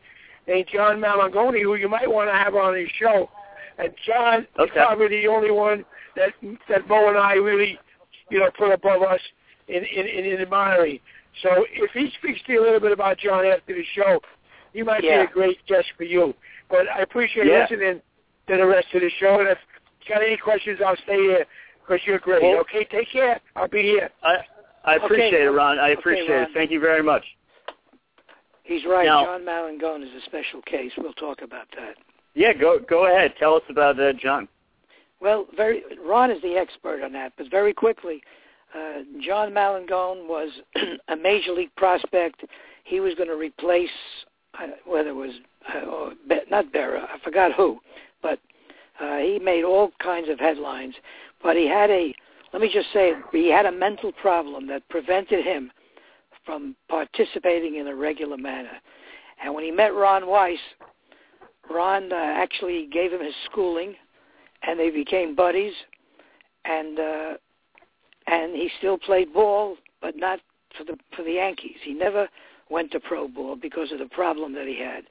named 0.46 0.68
John 0.72 1.00
Malangone 1.00 1.60
who 1.62 1.74
you 1.76 1.88
might 1.88 2.10
want 2.10 2.28
to 2.28 2.34
have 2.34 2.54
on 2.54 2.76
his 2.76 2.88
show. 2.98 3.30
And 3.78 3.92
John 4.06 4.46
is 4.58 4.70
probably 4.72 5.08
the 5.08 5.28
only 5.28 5.50
one 5.50 5.84
that 6.16 6.32
that 6.68 6.86
Moe 6.88 7.08
and 7.08 7.16
I 7.16 7.34
really, 7.34 7.78
you 8.30 8.38
know, 8.38 8.50
put 8.56 8.72
above 8.72 9.02
us 9.02 9.20
in 9.68 9.84
in, 9.84 10.06
in 10.06 10.40
admiring. 10.40 11.00
So 11.42 11.64
if 11.70 11.90
he 11.92 12.10
speaks 12.18 12.40
to 12.46 12.52
you 12.52 12.62
a 12.62 12.64
little 12.64 12.80
bit 12.80 12.92
about 12.92 13.18
John 13.18 13.46
after 13.46 13.74
the 13.74 13.84
show, 13.94 14.20
he 14.72 14.82
might 14.82 15.02
Yeah. 15.04 15.24
be 15.24 15.30
a 15.30 15.32
great 15.32 15.58
guest 15.66 15.86
for 15.96 16.04
you. 16.04 16.34
But 16.68 16.88
I 16.88 17.00
appreciate 17.00 17.46
Yeah. 17.46 17.66
listening 17.70 18.02
to 18.48 18.56
the 18.56 18.66
rest 18.66 18.88
of 18.94 19.00
the 19.00 19.10
show. 19.10 19.38
And 19.40 19.48
if 19.48 19.58
you 20.02 20.14
got 20.14 20.22
any 20.22 20.36
questions, 20.36 20.80
I'll 20.84 20.96
stay 20.96 21.20
here 21.22 21.46
because 21.80 22.00
you're 22.06 22.18
great. 22.18 22.42
Well- 22.42 22.58
okay, 22.60 22.84
take 22.84 23.10
care. 23.10 23.40
I'll 23.56 23.68
be 23.68 23.82
here. 23.82 24.10
I 24.22 24.38
I 24.84 24.96
Okay. 24.96 25.04
appreciate 25.04 25.34
it, 25.42 25.50
Ron. 25.50 25.78
I 25.78 25.90
Okay, 25.90 26.00
appreciate 26.00 26.30
Ron. 26.32 26.42
it. 26.44 26.48
Thank 26.54 26.70
you 26.70 26.80
very 26.80 27.02
much. 27.02 27.24
He's 28.62 28.84
right. 28.84 29.06
Now- 29.06 29.24
John 29.24 29.44
Malangone 29.44 30.02
is 30.02 30.14
a 30.14 30.20
special 30.26 30.62
case. 30.62 30.92
We'll 30.96 31.12
talk 31.14 31.42
about 31.42 31.66
that. 31.76 31.96
Yeah, 32.34 32.52
go 32.52 32.78
go 32.78 33.06
ahead. 33.06 33.34
Tell 33.38 33.54
us 33.54 33.62
about 33.68 33.98
uh, 33.98 34.12
John. 34.14 34.48
Well, 35.20 35.46
very 35.56 35.82
Ron 36.02 36.30
is 36.30 36.40
the 36.42 36.56
expert 36.56 37.02
on 37.02 37.12
that, 37.12 37.32
but 37.36 37.50
very 37.50 37.74
quickly, 37.74 38.22
uh, 38.74 39.02
John 39.20 39.52
Malangone 39.52 40.28
was 40.28 40.50
a 41.08 41.16
major 41.16 41.52
league 41.52 41.74
prospect. 41.76 42.44
He 42.84 43.00
was 43.00 43.14
going 43.16 43.28
to 43.28 43.36
replace 43.36 43.90
uh, 44.58 44.68
whether 44.86 45.10
it 45.10 45.14
was 45.16 45.32
uh, 45.74 45.80
or 45.86 46.12
Be- 46.28 46.40
not 46.50 46.72
Berra, 46.72 47.06
I 47.12 47.18
forgot 47.22 47.52
who, 47.52 47.80
but 48.22 48.38
uh, 49.00 49.18
he 49.18 49.38
made 49.38 49.64
all 49.64 49.90
kinds 50.02 50.28
of 50.28 50.38
headlines. 50.38 50.94
But 51.42 51.56
he 51.56 51.66
had 51.66 51.90
a 51.90 52.14
let 52.52 52.60
me 52.60 52.70
just 52.72 52.92
say 52.92 53.12
he 53.32 53.48
had 53.50 53.66
a 53.66 53.72
mental 53.72 54.12
problem 54.12 54.66
that 54.68 54.88
prevented 54.88 55.44
him 55.44 55.70
from 56.44 56.74
participating 56.88 57.76
in 57.76 57.86
a 57.86 57.94
regular 57.94 58.36
manner. 58.36 58.80
And 59.42 59.54
when 59.54 59.64
he 59.64 59.70
met 59.70 59.94
Ron 59.94 60.26
Weiss, 60.26 60.58
Ron 61.70 62.12
uh, 62.12 62.16
actually 62.16 62.88
gave 62.92 63.12
him 63.12 63.24
his 63.24 63.34
schooling 63.50 63.94
and 64.62 64.78
they 64.78 64.90
became 64.90 65.34
buddies 65.34 65.72
and 66.64 66.98
uh 66.98 67.34
and 68.26 68.54
he 68.54 68.70
still 68.78 68.98
played 68.98 69.32
ball 69.32 69.76
but 70.02 70.16
not 70.16 70.40
for 70.76 70.84
the 70.84 70.98
for 71.16 71.22
the 71.22 71.32
Yankees. 71.32 71.76
He 71.82 71.94
never 71.94 72.28
went 72.68 72.92
to 72.92 73.00
pro 73.00 73.28
ball 73.28 73.56
because 73.56 73.92
of 73.92 73.98
the 73.98 74.06
problem 74.06 74.54
that 74.54 74.66
he 74.66 74.78
had. 74.78 75.04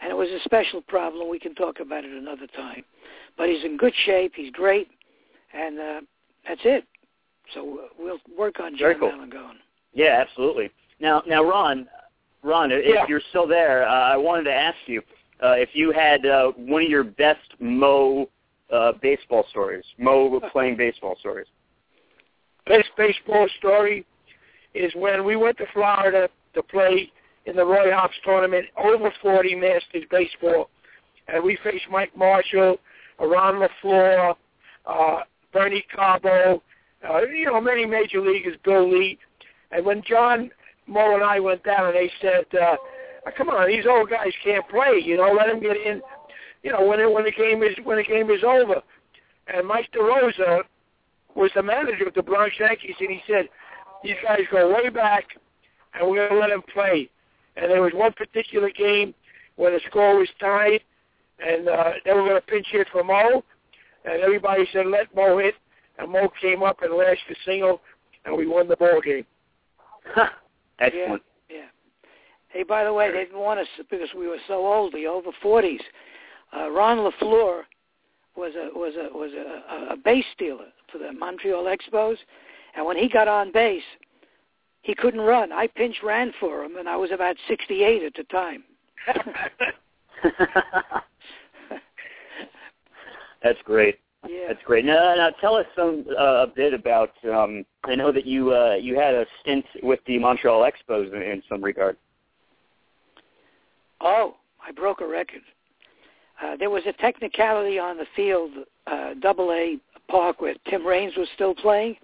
And 0.00 0.10
it 0.10 0.14
was 0.14 0.28
a 0.28 0.40
special 0.44 0.82
problem. 0.82 1.28
We 1.30 1.38
can 1.38 1.54
talk 1.54 1.80
about 1.80 2.04
it 2.04 2.12
another 2.12 2.46
time. 2.48 2.84
But 3.36 3.48
he's 3.48 3.64
in 3.64 3.76
good 3.76 3.94
shape. 4.04 4.32
He's 4.34 4.50
great. 4.52 4.88
And 5.52 5.78
uh 5.78 6.00
that's 6.46 6.60
it. 6.64 6.84
So 7.54 7.88
we'll 7.98 8.18
work 8.36 8.60
on 8.60 8.76
Very 8.78 8.94
Jim 8.94 9.00
cool. 9.00 9.12
Malangone. 9.12 9.56
Yeah, 9.92 10.22
absolutely. 10.26 10.70
Now, 11.00 11.22
now, 11.26 11.42
Ron, 11.42 11.88
Ron, 12.42 12.70
if 12.72 12.84
Yeah. 12.86 13.06
you're 13.08 13.22
still 13.30 13.46
there, 13.46 13.86
uh, 13.86 13.92
I 13.92 14.16
wanted 14.16 14.44
to 14.44 14.52
ask 14.52 14.76
you 14.86 15.02
uh, 15.42 15.52
if 15.52 15.70
you 15.74 15.90
had 15.92 16.26
uh, 16.26 16.52
one 16.52 16.82
of 16.82 16.88
your 16.88 17.04
best 17.04 17.54
Moe 17.60 18.28
uh, 18.70 18.92
baseball 19.00 19.46
stories, 19.50 19.84
Moe 19.98 20.40
playing 20.52 20.76
baseball 20.76 21.16
stories. 21.20 21.46
Best 22.66 22.88
baseball 22.96 23.48
story 23.58 24.04
is 24.74 24.92
when 24.94 25.24
we 25.24 25.36
went 25.36 25.56
to 25.58 25.66
Florida 25.72 26.28
to 26.54 26.62
play 26.62 27.10
in 27.46 27.56
the 27.56 27.64
Roy 27.64 27.92
Hobbs 27.92 28.14
tournament, 28.24 28.66
over 28.76 29.12
40 29.22 29.54
Masters 29.54 30.04
baseball, 30.10 30.68
and 31.28 31.42
we 31.42 31.56
faced 31.62 31.84
Mike 31.90 32.16
Marshall, 32.16 32.76
Ron 33.18 33.66
LeFlore, 33.66 34.34
uh, 34.86 35.20
Bernie 35.52 35.84
Carbo, 35.94 36.62
uh, 37.08 37.22
you 37.22 37.46
know, 37.46 37.60
many 37.60 37.86
major 37.86 38.20
leaguers, 38.20 38.56
Bill 38.64 38.90
Lee. 38.90 39.18
And 39.70 39.84
when 39.84 40.02
John 40.02 40.50
Moe 40.86 41.14
and 41.14 41.24
I 41.24 41.40
went 41.40 41.64
down, 41.64 41.86
and 41.86 41.94
they 41.94 42.10
said, 42.20 42.46
uh, 42.60 42.76
"Come 43.36 43.48
on, 43.48 43.68
these 43.68 43.86
old 43.86 44.10
guys 44.10 44.32
can't 44.42 44.68
play. 44.68 45.00
You 45.02 45.16
know, 45.16 45.32
let 45.32 45.46
them 45.46 45.60
get 45.60 45.76
in. 45.76 46.02
You 46.62 46.72
know, 46.72 46.84
when 46.84 47.00
it, 47.00 47.10
when 47.10 47.24
the 47.24 47.32
game 47.32 47.62
is 47.62 47.76
when 47.84 47.98
the 47.98 48.04
game 48.04 48.30
is 48.30 48.44
over." 48.44 48.82
And 49.48 49.66
Mike 49.66 49.90
DeRosa 49.92 50.62
was 51.34 51.50
the 51.54 51.62
manager 51.62 52.08
of 52.08 52.14
the 52.14 52.22
Bronx 52.22 52.54
Yankees, 52.58 52.96
and 53.00 53.10
he 53.10 53.22
said, 53.26 53.48
"These 54.02 54.16
guys 54.22 54.40
go 54.50 54.72
way 54.74 54.88
back, 54.88 55.24
and 55.94 56.08
we're 56.08 56.28
going 56.28 56.30
to 56.30 56.38
let 56.38 56.50
them 56.50 56.62
play." 56.72 57.10
And 57.56 57.70
there 57.70 57.82
was 57.82 57.92
one 57.94 58.12
particular 58.12 58.70
game 58.70 59.14
where 59.56 59.72
the 59.72 59.80
score 59.88 60.18
was 60.18 60.28
tied, 60.38 60.80
and 61.44 61.68
uh, 61.68 61.92
they 62.04 62.12
were 62.12 62.22
going 62.22 62.34
to 62.34 62.46
pinch 62.46 62.66
hit 62.70 62.86
for 62.92 63.02
Moe, 63.02 63.42
and 64.04 64.22
everybody 64.22 64.66
said, 64.72 64.86
"Let 64.86 65.14
Moe 65.14 65.38
hit," 65.38 65.54
and 65.98 66.10
Moe 66.10 66.30
came 66.40 66.62
up 66.62 66.82
and 66.82 66.94
lashed 66.94 67.22
a 67.30 67.34
single, 67.44 67.80
and 68.24 68.36
we 68.36 68.46
won 68.46 68.68
the 68.68 68.76
ball 68.76 69.00
game. 69.00 69.24
Excellent. 70.78 71.22
Yeah. 71.50 71.66
Hey, 72.48 72.62
by 72.62 72.84
the 72.84 72.92
way, 72.92 73.10
they 73.10 73.24
didn't 73.24 73.38
want 73.38 73.60
us 73.60 73.66
because 73.90 74.08
we 74.16 74.28
were 74.28 74.38
so 74.46 74.66
old, 74.66 74.92
the 74.92 75.06
over 75.06 75.30
forties. 75.42 75.80
Uh, 76.56 76.70
Ron 76.70 76.98
LeFlore 76.98 77.62
was 78.36 78.52
a 78.54 78.78
was 78.78 78.94
a 78.96 79.16
was 79.16 79.32
a, 79.32 79.74
a, 79.74 79.94
a 79.94 79.96
base 79.96 80.24
stealer 80.34 80.66
for 80.92 80.98
the 80.98 81.12
Montreal 81.12 81.64
Expos, 81.64 82.16
and 82.76 82.84
when 82.86 82.96
he 82.96 83.08
got 83.08 83.28
on 83.28 83.50
base, 83.52 83.82
he 84.86 84.94
couldn't 84.94 85.20
run. 85.20 85.50
I 85.52 85.66
pinch 85.66 85.96
ran 86.04 86.32
for 86.38 86.62
him, 86.62 86.76
and 86.76 86.88
I 86.88 86.96
was 86.96 87.10
about 87.10 87.34
sixty-eight 87.48 88.04
at 88.04 88.14
the 88.14 88.22
time. 88.24 88.62
That's 93.42 93.58
great. 93.64 93.98
yeah. 94.28 94.46
That's 94.48 94.62
great. 94.64 94.84
Now, 94.84 95.14
now 95.16 95.30
tell 95.40 95.56
us 95.56 95.66
some 95.74 96.04
uh, 96.16 96.44
a 96.44 96.46
bit 96.46 96.72
about. 96.72 97.10
Um, 97.24 97.66
I 97.84 97.96
know 97.96 98.12
that 98.12 98.26
you 98.26 98.54
uh, 98.54 98.74
you 98.74 98.96
had 98.96 99.14
a 99.14 99.26
stint 99.40 99.64
with 99.82 99.98
the 100.06 100.18
Montreal 100.18 100.62
Expos 100.70 101.12
in, 101.12 101.20
in 101.20 101.42
some 101.48 101.62
regard. 101.62 101.96
Oh, 104.00 104.36
I 104.64 104.70
broke 104.70 105.00
a 105.00 105.06
record. 105.06 105.42
Uh, 106.40 106.54
there 106.56 106.70
was 106.70 106.82
a 106.86 106.92
technicality 106.92 107.78
on 107.78 107.96
the 107.96 108.06
field, 108.14 108.52
uh, 108.86 109.14
Double 109.20 109.50
A 109.52 109.78
Park, 110.08 110.40
where 110.40 110.54
Tim 110.68 110.86
Raines 110.86 111.16
was 111.16 111.28
still 111.34 111.54
playing, 111.54 111.96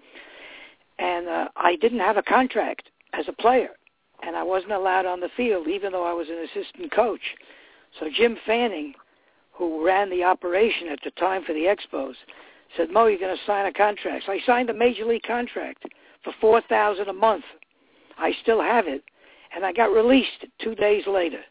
and 0.99 1.27
uh, 1.27 1.47
I 1.55 1.75
didn't 1.75 1.99
have 1.99 2.17
a 2.17 2.23
contract 2.23 2.89
as 3.13 3.25
a 3.27 3.33
player, 3.33 3.69
and 4.25 4.35
I 4.35 4.43
wasn't 4.43 4.73
allowed 4.73 5.05
on 5.05 5.19
the 5.19 5.29
field, 5.35 5.67
even 5.67 5.91
though 5.91 6.05
I 6.05 6.13
was 6.13 6.27
an 6.29 6.45
assistant 6.51 6.91
coach. 6.91 7.21
So 7.99 8.07
Jim 8.13 8.37
Fanning, 8.45 8.93
who 9.51 9.85
ran 9.85 10.09
the 10.09 10.23
operation 10.23 10.87
at 10.87 10.99
the 11.03 11.11
time 11.11 11.43
for 11.43 11.53
the 11.53 11.65
Expos, 11.65 12.15
said, 12.75 12.91
"Moe, 12.91 13.07
you're 13.07 13.19
going 13.19 13.35
to 13.35 13.45
sign 13.45 13.65
a 13.65 13.73
contract." 13.73 14.25
So 14.25 14.31
I 14.31 14.39
signed 14.45 14.69
a 14.69 14.73
major 14.73 15.05
league 15.05 15.23
contract 15.23 15.85
for 16.23 16.33
four 16.41 16.61
thousand 16.61 17.07
a 17.09 17.13
month. 17.13 17.45
I 18.17 18.33
still 18.41 18.61
have 18.61 18.87
it, 18.87 19.03
and 19.55 19.65
I 19.65 19.73
got 19.73 19.93
released 19.93 20.45
two 20.61 20.75
days 20.75 21.07
later. 21.07 21.41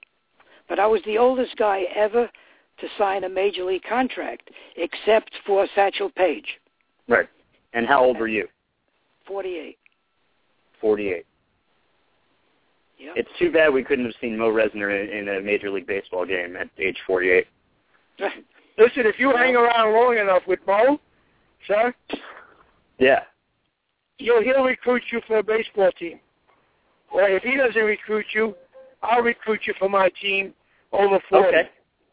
But 0.68 0.78
I 0.78 0.86
was 0.86 1.02
the 1.04 1.18
oldest 1.18 1.56
guy 1.56 1.82
ever 1.94 2.30
to 2.78 2.88
sign 2.98 3.24
a 3.24 3.28
major 3.28 3.64
league 3.64 3.84
contract, 3.88 4.50
except 4.76 5.30
for 5.46 5.66
Satchel 5.74 6.10
Paige, 6.10 6.58
Right. 7.08 7.28
And 7.72 7.86
how 7.86 8.04
old 8.04 8.18
were 8.18 8.28
you? 8.28 8.48
48. 9.32 9.78
Forty-eight. 10.78 11.26
Yep. 12.98 13.14
It's 13.16 13.28
too 13.38 13.50
bad 13.50 13.72
we 13.72 13.82
couldn't 13.82 14.04
have 14.04 14.14
seen 14.20 14.36
Moe 14.36 14.52
Resner 14.52 14.92
in, 14.92 15.28
in 15.28 15.36
a 15.36 15.40
Major 15.40 15.70
League 15.70 15.86
Baseball 15.86 16.26
game 16.26 16.54
at 16.56 16.68
age 16.78 16.98
48. 17.06 17.46
Listen, 18.78 19.06
if 19.06 19.18
you 19.18 19.34
hang 19.34 19.56
around 19.56 19.92
long 19.94 20.18
enough 20.18 20.42
with 20.46 20.60
Moe, 20.66 21.00
sir, 21.66 21.94
Yeah. 22.98 23.22
you'll 24.18 24.42
he'll 24.42 24.64
recruit 24.64 25.02
you 25.10 25.20
for 25.26 25.38
a 25.38 25.42
baseball 25.42 25.90
team. 25.98 26.20
Or 27.10 27.22
if 27.22 27.42
he 27.42 27.56
doesn't 27.56 27.82
recruit 27.82 28.26
you, 28.34 28.54
I'll 29.02 29.22
recruit 29.22 29.60
you 29.66 29.74
for 29.78 29.88
my 29.88 30.10
team 30.20 30.52
over 30.92 31.18
40. 31.28 31.48
Okay. 31.48 31.68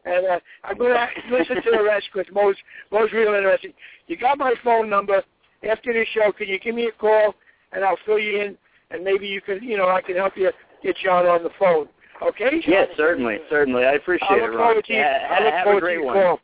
And 0.05 0.25
uh, 0.25 0.39
I'm 0.63 0.77
going 0.77 0.93
to 1.29 1.37
listen 1.37 1.57
to 1.57 1.71
the 1.71 1.83
rest 1.83 2.07
because 2.13 2.31
Moe's, 2.33 2.55
Moe's 2.91 3.11
real 3.11 3.33
interesting. 3.33 3.73
You 4.07 4.17
got 4.17 4.37
my 4.37 4.53
phone 4.63 4.89
number. 4.89 5.21
After 5.67 5.93
the 5.93 6.05
show, 6.13 6.31
can 6.31 6.47
you 6.47 6.59
give 6.59 6.75
me 6.75 6.85
a 6.85 6.91
call 6.91 7.33
and 7.71 7.83
I'll 7.83 7.97
fill 8.05 8.19
you 8.19 8.41
in 8.41 8.57
and 8.91 9.03
maybe 9.03 9.27
you 9.27 9.41
can, 9.41 9.61
you 9.63 9.77
know, 9.77 9.89
I 9.89 10.01
can 10.01 10.15
help 10.15 10.35
you 10.35 10.51
get 10.83 10.95
you 11.03 11.09
on 11.11 11.25
on 11.25 11.43
the 11.43 11.49
phone. 11.59 11.87
Okay? 12.21 12.61
Yes, 12.67 12.89
certainly, 12.97 13.37
certainly. 13.49 13.85
I 13.85 13.93
appreciate 13.93 14.29
I 14.29 14.37
it, 14.37 14.41
look 14.41 14.49
Ron. 14.51 14.57
forward 14.59 14.85
to 14.85 14.93
you. 14.93 14.99
I 14.99 15.43
look 15.43 15.53
have 15.53 15.63
forward 15.63 15.77
a 15.77 15.81
great 15.81 15.93
to 15.95 15.99
your 16.01 16.05
one. 16.05 16.15
call. 16.15 16.39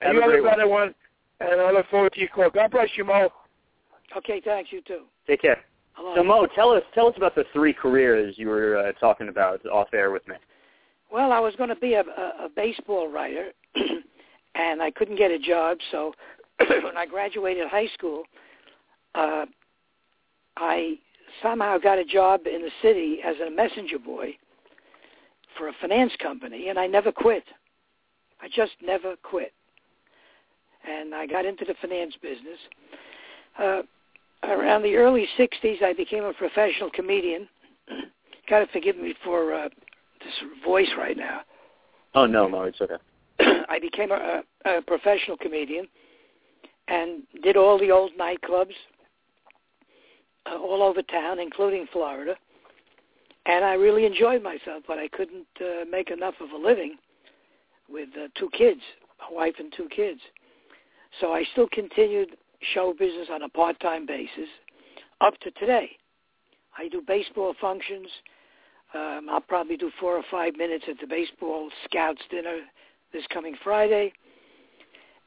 Have 0.00 0.10
And 0.10 0.14
you 0.14 0.18
a 0.18 0.22
have 0.22 0.30
great 0.30 0.40
a 0.40 0.42
one. 0.42 0.52
better 0.52 0.68
one, 0.68 0.94
and 1.40 1.60
I 1.60 1.70
look 1.70 1.88
forward 1.88 2.12
to 2.12 2.20
your 2.20 2.28
call. 2.28 2.50
God 2.50 2.70
bless 2.70 2.88
you, 2.96 3.04
Moe. 3.04 3.30
Okay, 4.16 4.42
thanks. 4.44 4.70
You 4.72 4.82
too. 4.82 5.04
Take 5.26 5.40
care. 5.42 5.58
Hello. 5.94 6.14
So 6.16 6.22
Moe, 6.24 6.46
tell 6.54 6.70
us 6.70 6.82
tell 6.94 7.06
us 7.06 7.14
about 7.16 7.34
the 7.34 7.44
three 7.52 7.72
careers 7.72 8.34
you 8.36 8.48
were 8.48 8.76
uh, 8.78 8.92
talking 8.92 9.28
about 9.28 9.64
off 9.66 9.88
air 9.94 10.10
with 10.10 10.26
me. 10.28 10.34
Well, 11.10 11.32
I 11.32 11.38
was 11.40 11.54
going 11.56 11.68
to 11.68 11.76
be 11.76 11.94
a, 11.94 12.00
a, 12.00 12.46
a 12.46 12.48
baseball 12.54 13.08
writer, 13.08 13.50
and 14.54 14.82
I 14.82 14.90
couldn't 14.90 15.16
get 15.16 15.30
a 15.30 15.38
job. 15.38 15.78
So 15.90 16.12
when 16.84 16.96
I 16.96 17.06
graduated 17.06 17.68
high 17.68 17.88
school, 17.94 18.24
uh, 19.14 19.46
I 20.56 20.96
somehow 21.42 21.78
got 21.78 21.98
a 21.98 22.04
job 22.04 22.42
in 22.46 22.62
the 22.62 22.70
city 22.82 23.18
as 23.24 23.36
a 23.46 23.50
messenger 23.50 23.98
boy 23.98 24.36
for 25.56 25.68
a 25.68 25.72
finance 25.80 26.12
company, 26.20 26.68
and 26.68 26.78
I 26.78 26.86
never 26.86 27.12
quit. 27.12 27.44
I 28.40 28.48
just 28.54 28.72
never 28.82 29.14
quit. 29.22 29.52
And 30.88 31.14
I 31.14 31.26
got 31.26 31.44
into 31.44 31.64
the 31.64 31.74
finance 31.80 32.14
business. 32.20 32.58
Uh, 33.58 33.82
around 34.42 34.82
the 34.82 34.96
early 34.96 35.26
60s, 35.38 35.82
I 35.82 35.92
became 35.92 36.24
a 36.24 36.32
professional 36.32 36.90
comedian. 36.90 37.48
Got 38.50 38.60
to 38.60 38.66
forgive 38.72 38.96
me 38.96 39.14
for 39.24 39.54
uh, 39.54 39.68
this 40.24 40.34
voice 40.64 40.90
right 40.98 41.16
now. 41.16 41.42
Oh 42.14 42.26
no, 42.26 42.48
no, 42.48 42.62
it's 42.62 42.80
okay. 42.80 42.96
I 43.68 43.78
became 43.78 44.10
a, 44.10 44.42
a, 44.64 44.78
a 44.78 44.82
professional 44.82 45.36
comedian 45.36 45.86
and 46.88 47.22
did 47.42 47.56
all 47.56 47.78
the 47.78 47.90
old 47.90 48.12
nightclubs 48.18 48.74
uh, 50.50 50.56
all 50.56 50.82
over 50.82 51.02
town, 51.02 51.38
including 51.38 51.86
Florida. 51.92 52.36
And 53.46 53.64
I 53.64 53.74
really 53.74 54.06
enjoyed 54.06 54.42
myself, 54.42 54.84
but 54.86 54.98
I 54.98 55.08
couldn't 55.08 55.46
uh, 55.60 55.84
make 55.90 56.10
enough 56.10 56.34
of 56.40 56.50
a 56.50 56.56
living 56.56 56.96
with 57.88 58.08
uh, 58.16 58.28
two 58.38 58.48
kids, 58.56 58.80
a 59.28 59.34
wife 59.34 59.54
and 59.58 59.72
two 59.76 59.88
kids. 59.94 60.20
So 61.20 61.32
I 61.32 61.44
still 61.52 61.68
continued 61.72 62.36
show 62.74 62.94
business 62.96 63.28
on 63.30 63.42
a 63.42 63.48
part-time 63.48 64.06
basis 64.06 64.48
up 65.20 65.34
to 65.40 65.50
today. 65.52 65.90
I 66.78 66.88
do 66.88 67.02
baseball 67.06 67.54
functions. 67.60 68.08
Um, 68.94 69.28
I'll 69.30 69.40
probably 69.40 69.76
do 69.76 69.90
four 70.00 70.16
or 70.16 70.24
five 70.30 70.56
minutes 70.56 70.84
at 70.88 70.96
the 71.00 71.06
baseball 71.06 71.70
scouts 71.84 72.22
dinner 72.30 72.60
this 73.12 73.24
coming 73.32 73.56
Friday. 73.62 74.12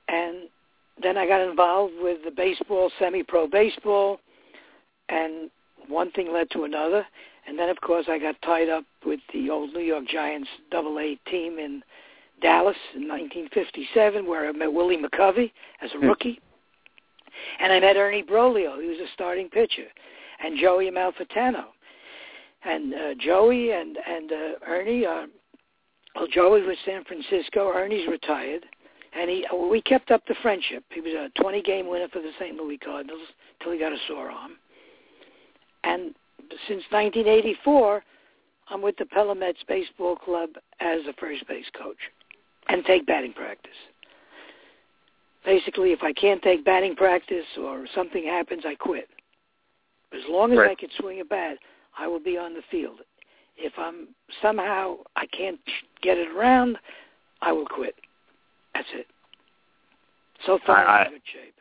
And 0.07 0.49
then 1.01 1.17
I 1.17 1.27
got 1.27 1.41
involved 1.41 1.93
with 1.99 2.19
the 2.23 2.31
baseball, 2.31 2.91
semi-pro 2.99 3.47
baseball, 3.47 4.19
and 5.09 5.49
one 5.87 6.11
thing 6.11 6.31
led 6.31 6.49
to 6.51 6.63
another. 6.63 7.05
And 7.47 7.59
then, 7.59 7.69
of 7.69 7.79
course, 7.81 8.05
I 8.09 8.17
got 8.17 8.41
tied 8.41 8.69
up 8.69 8.85
with 9.05 9.19
the 9.33 9.49
old 9.49 9.73
New 9.73 9.81
York 9.81 10.05
Giants 10.07 10.49
Double 10.71 10.97
A 10.99 11.15
team 11.29 11.59
in 11.59 11.83
Dallas 12.41 12.77
in 12.95 13.07
1957, 13.07 14.25
where 14.25 14.47
I 14.47 14.51
met 14.51 14.73
Willie 14.73 14.97
McCovey 14.97 15.51
as 15.81 15.91
a 15.93 15.97
Hmm. 15.97 16.07
rookie. 16.07 16.39
And 17.59 17.71
I 17.71 17.79
met 17.79 17.97
Ernie 17.97 18.23
Broglio. 18.23 18.81
He 18.81 18.87
was 18.87 18.99
a 18.99 19.07
starting 19.13 19.49
pitcher. 19.49 19.87
And 20.39 20.57
Joey 20.57 20.89
Amalfitano. 20.89 21.65
And 22.63 22.93
uh, 22.93 23.13
Joey 23.19 23.71
and, 23.71 23.97
and 24.07 24.31
uh, 24.31 24.51
Ernie, 24.65 25.05
uh, 25.05 25.27
well, 26.15 26.27
Joey 26.27 26.63
was 26.63 26.77
San 26.85 27.03
Francisco. 27.03 27.71
Ernie's 27.71 28.07
retired. 28.07 28.65
And 29.17 29.29
he, 29.29 29.45
we 29.69 29.81
kept 29.81 30.11
up 30.11 30.23
the 30.27 30.35
friendship. 30.41 30.83
He 30.91 30.99
was 30.99 31.13
a 31.13 31.41
20-game 31.41 31.87
winner 31.87 32.07
for 32.09 32.21
the 32.21 32.31
St. 32.39 32.55
Louis 32.57 32.77
Cardinals 32.77 33.21
until 33.59 33.71
he 33.71 33.79
got 33.79 33.93
a 33.93 33.97
sore 34.07 34.29
arm. 34.29 34.53
And 35.83 36.13
since 36.67 36.83
1984, 36.89 38.03
I'm 38.69 38.81
with 38.81 38.97
the 38.97 39.05
Pelham 39.05 39.39
Mets 39.39 39.59
Baseball 39.67 40.15
Club 40.15 40.49
as 40.79 41.01
a 41.07 41.13
first 41.13 41.47
base 41.47 41.65
coach 41.77 41.97
and 42.67 42.83
take 42.83 43.05
batting 43.05 43.33
practice. 43.33 43.71
Basically, 45.45 45.91
if 45.91 46.01
I 46.01 46.11
can't 46.11 46.41
take 46.41 46.65
batting 46.65 46.95
practice 46.95 47.45
or 47.57 47.85
something 47.93 48.25
happens, 48.25 48.63
I 48.65 48.75
quit. 48.75 49.07
As 50.11 50.23
long 50.27 50.51
as 50.51 50.57
Right. 50.57 50.71
I 50.71 50.75
can 50.75 50.89
swing 50.99 51.21
a 51.21 51.25
bat, 51.25 51.59
I 51.97 52.07
will 52.07 52.19
be 52.19 52.37
on 52.37 52.53
the 52.53 52.63
field. 52.63 53.01
If 53.55 53.77
I'm 53.77 54.09
somehow 54.41 54.97
I 55.15 55.27
can't 55.27 55.59
get 56.01 56.17
it 56.17 56.29
around, 56.29 56.77
I 57.41 57.51
will 57.51 57.67
quit. 57.67 57.95
That's 58.75 58.87
it. 58.93 59.07
So 60.45 60.59
far, 60.65 60.85
I- 60.85 61.05
in 61.05 61.11
good 61.13 61.21
shape. 61.25 61.55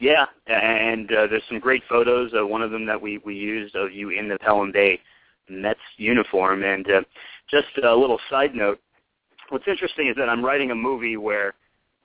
Yeah, 0.00 0.26
and 0.46 1.10
uh, 1.10 1.26
there's 1.26 1.42
some 1.48 1.58
great 1.58 1.82
photos. 1.88 2.32
Uh, 2.32 2.46
one 2.46 2.62
of 2.62 2.70
them 2.70 2.86
that 2.86 3.02
we 3.02 3.18
we 3.18 3.34
used 3.34 3.74
of 3.74 3.90
you 3.92 4.10
in 4.10 4.28
the 4.28 4.38
Pelham 4.38 4.70
Bay 4.70 5.00
Mets 5.48 5.80
uniform. 5.96 6.62
And 6.62 6.88
uh, 6.88 7.00
just 7.50 7.66
a 7.82 7.96
little 7.96 8.20
side 8.30 8.54
note: 8.54 8.78
what's 9.48 9.66
interesting 9.66 10.06
is 10.06 10.14
that 10.16 10.28
I'm 10.28 10.44
writing 10.44 10.70
a 10.70 10.74
movie 10.74 11.16
where 11.16 11.54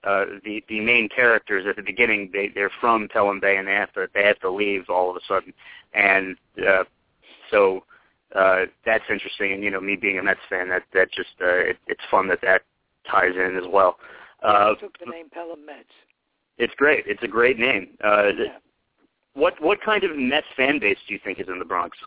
uh, 0.04 0.26
the 0.44 0.64
the 0.70 0.80
main 0.80 1.08
characters 1.08 1.66
at 1.70 1.76
the 1.76 1.84
beginning 1.84 2.32
they 2.34 2.50
they're 2.56 2.72
from 2.82 3.08
Pelham 3.10 3.40
Bay 3.40 3.58
and 3.58 3.68
they 3.68 3.74
have 3.74 3.94
to 3.94 4.08
they 4.16 4.24
have 4.24 4.40
to 4.40 4.50
leave 4.50 4.90
all 4.90 5.12
of 5.12 5.16
a 5.16 5.22
sudden, 5.28 5.54
and 5.94 6.36
uh, 6.68 6.86
so 7.52 7.84
uh, 8.36 8.66
that's 8.88 9.04
interesting. 9.08 9.54
And 9.54 9.64
you 9.64 9.70
know, 9.70 9.80
me 9.80 9.96
being 9.96 10.18
a 10.18 10.24
Mets 10.24 10.40
fan, 10.50 10.68
that 10.70 10.84
that 10.96 11.12
just 11.12 11.30
uh, 11.40 11.46
it, 11.46 11.78
it's 11.86 12.02
fun 12.10 12.28
that 12.30 12.42
that 12.42 12.64
ties 13.10 13.36
in 13.36 13.58
as 13.58 13.68
well. 13.70 13.98
Uh, 14.44 14.74
I 14.78 14.80
took 14.80 14.98
the 15.00 15.06
name 15.10 15.30
Pelham 15.30 15.66
Mets. 15.66 15.88
it's 16.58 16.74
great. 16.76 17.06
It's 17.08 17.24
a 17.24 17.28
great 17.28 17.58
name. 17.60 17.90
Uh, 18.04 18.32
Yeah. 18.38 18.58
What 19.36 19.60
what 19.62 19.82
kind 19.82 20.04
of 20.04 20.16
Mets 20.16 20.46
fan 20.56 20.78
base 20.80 20.98
do 21.08 21.14
you 21.14 21.20
think 21.24 21.40
is 21.40 21.48
in 21.48 21.58
the 21.58 21.66
Bronx? 21.66 21.98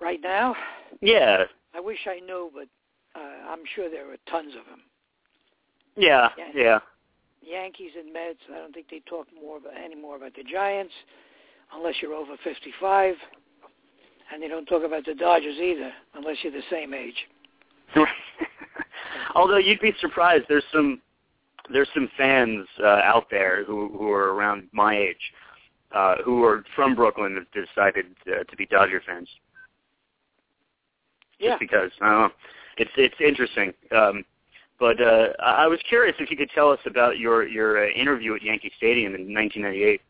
Right 0.00 0.20
now, 0.20 0.54
Yeah, 1.00 1.44
I 1.74 1.80
wish 1.80 2.00
I 2.06 2.18
knew, 2.20 2.50
but 2.52 2.68
uh, 3.18 3.48
I'm 3.48 3.60
sure 3.74 3.88
there 3.88 4.10
are 4.12 4.16
tons 4.28 4.54
of 4.58 4.66
them. 4.66 4.82
yeah, 5.96 6.28
Yeah. 6.36 6.50
yeah. 6.54 6.78
Yankees 7.42 7.92
and 7.96 8.12
Mets. 8.12 8.40
I 8.52 8.58
don't 8.58 8.74
think 8.74 8.88
they 8.90 9.00
talk 9.08 9.28
more 9.40 9.56
about, 9.58 9.74
any 9.76 9.94
more 9.94 10.16
about 10.16 10.34
the 10.34 10.42
Giants, 10.42 10.92
unless 11.72 11.94
you're 12.02 12.12
over 12.12 12.36
55, 12.42 13.14
and 14.32 14.42
they 14.42 14.48
don't 14.48 14.66
talk 14.66 14.82
about 14.84 15.04
the 15.06 15.14
Dodgers 15.14 15.56
either, 15.58 15.92
unless 16.14 16.38
you're 16.42 16.52
the 16.52 16.62
same 16.70 16.92
age. 16.92 17.26
Although 19.36 19.58
you'd 19.58 19.80
be 19.80 19.92
surprised, 20.00 20.46
there's 20.48 20.64
some 20.72 21.00
there's 21.70 21.88
some 21.92 22.08
fans 22.16 22.66
uh, 22.82 23.00
out 23.04 23.26
there 23.30 23.64
who 23.64 23.88
who 23.96 24.10
are 24.10 24.32
around 24.34 24.68
my 24.72 24.96
age, 24.96 25.32
uh, 25.92 26.16
who 26.24 26.42
are 26.42 26.64
from 26.74 26.94
Brooklyn 26.94 27.34
that 27.34 27.66
decided 27.66 28.06
uh, 28.26 28.44
to 28.44 28.56
be 28.56 28.64
Dodger 28.66 29.02
fans. 29.06 29.28
Yeah. 31.38 31.50
Just 31.50 31.60
because 31.60 31.90
I 32.00 32.10
don't 32.10 32.20
know, 32.22 32.30
it's 32.78 32.90
it's 32.96 33.20
interesting. 33.20 33.74
Um, 33.94 34.24
but 34.80 35.00
uh, 35.02 35.28
I 35.38 35.66
was 35.66 35.80
curious 35.86 36.16
if 36.18 36.30
you 36.30 36.36
could 36.36 36.50
tell 36.54 36.70
us 36.70 36.80
about 36.86 37.18
your 37.18 37.46
your 37.46 37.84
uh, 37.84 37.90
interview 37.90 38.34
at 38.36 38.42
Yankee 38.42 38.72
Stadium 38.78 39.14
in 39.14 39.34
1998. 39.34 40.00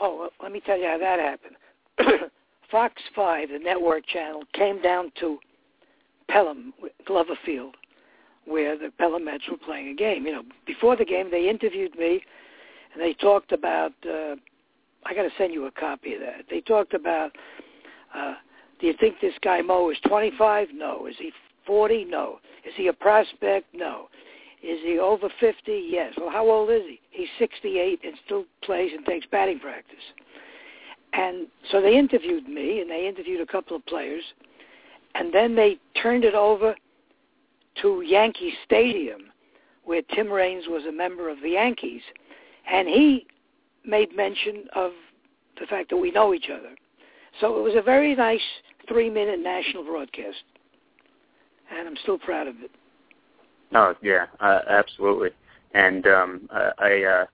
Oh, 0.00 0.18
well, 0.18 0.30
let 0.42 0.50
me 0.50 0.60
tell 0.66 0.76
you 0.76 0.86
how 0.86 0.98
that 0.98 1.20
happened. 1.20 2.30
Fox 2.70 3.00
5, 3.14 3.50
the 3.50 3.58
network 3.58 4.04
channel, 4.06 4.42
came 4.54 4.80
down 4.82 5.12
to 5.20 5.38
Pelham, 6.28 6.72
Glover 7.06 7.38
Field, 7.44 7.76
where 8.46 8.76
the 8.76 8.90
Pelham 8.98 9.24
Mets 9.24 9.44
were 9.50 9.56
playing 9.56 9.88
a 9.88 9.94
game. 9.94 10.26
You 10.26 10.32
know, 10.32 10.42
before 10.66 10.96
the 10.96 11.04
game, 11.04 11.30
they 11.30 11.48
interviewed 11.48 11.96
me, 11.98 12.22
and 12.92 13.02
they 13.02 13.14
talked 13.14 13.52
about. 13.52 13.92
Uh, 14.04 14.36
I 15.04 15.14
got 15.14 15.22
to 15.22 15.30
send 15.36 15.52
you 15.52 15.66
a 15.66 15.70
copy 15.70 16.14
of 16.14 16.20
that. 16.20 16.44
They 16.50 16.60
talked 16.60 16.94
about. 16.94 17.32
Uh, 18.14 18.34
do 18.80 18.86
you 18.86 18.94
think 18.98 19.16
this 19.20 19.34
guy 19.42 19.62
Moe 19.62 19.90
is 19.90 19.98
25? 20.06 20.68
No. 20.74 21.06
Is 21.06 21.16
he 21.18 21.32
40? 21.66 22.04
No. 22.04 22.40
Is 22.64 22.72
he 22.76 22.88
a 22.88 22.92
prospect? 22.92 23.66
No. 23.72 24.08
Is 24.62 24.78
he 24.82 24.98
over 24.98 25.28
50? 25.40 25.88
Yes. 25.88 26.14
Well, 26.16 26.30
how 26.30 26.48
old 26.48 26.70
is 26.70 26.82
he? 26.86 27.00
He's 27.10 27.28
68 27.38 28.00
and 28.04 28.14
still 28.24 28.44
plays 28.62 28.92
and 28.94 29.04
takes 29.04 29.26
batting 29.26 29.58
practice. 29.58 29.96
And 31.12 31.46
so 31.70 31.80
they 31.80 31.96
interviewed 31.96 32.48
me, 32.48 32.80
and 32.80 32.90
they 32.90 33.06
interviewed 33.06 33.40
a 33.40 33.46
couple 33.46 33.76
of 33.76 33.84
players, 33.86 34.22
and 35.14 35.32
then 35.32 35.54
they 35.54 35.78
turned 36.00 36.24
it 36.24 36.34
over 36.34 36.74
to 37.80 38.02
Yankee 38.02 38.52
Stadium, 38.64 39.22
where 39.84 40.02
Tim 40.14 40.30
Raines 40.30 40.64
was 40.68 40.84
a 40.86 40.92
member 40.92 41.28
of 41.28 41.40
the 41.42 41.50
Yankees, 41.50 42.02
and 42.70 42.88
he 42.88 43.26
made 43.84 44.14
mention 44.14 44.64
of 44.74 44.92
the 45.60 45.66
fact 45.66 45.90
that 45.90 45.96
we 45.96 46.10
know 46.10 46.34
each 46.34 46.50
other. 46.52 46.74
So 47.40 47.58
it 47.58 47.62
was 47.62 47.74
a 47.76 47.82
very 47.82 48.14
nice 48.14 48.40
three-minute 48.88 49.40
national 49.40 49.84
broadcast, 49.84 50.42
and 51.70 51.88
I'm 51.88 51.96
still 52.02 52.18
proud 52.18 52.46
of 52.46 52.56
it. 52.60 52.70
Oh 53.74 53.94
yeah, 54.02 54.26
uh, 54.40 54.60
absolutely. 54.68 55.30
And 55.74 56.06
um, 56.06 56.48
I 56.50 57.02
uh, 57.04 57.26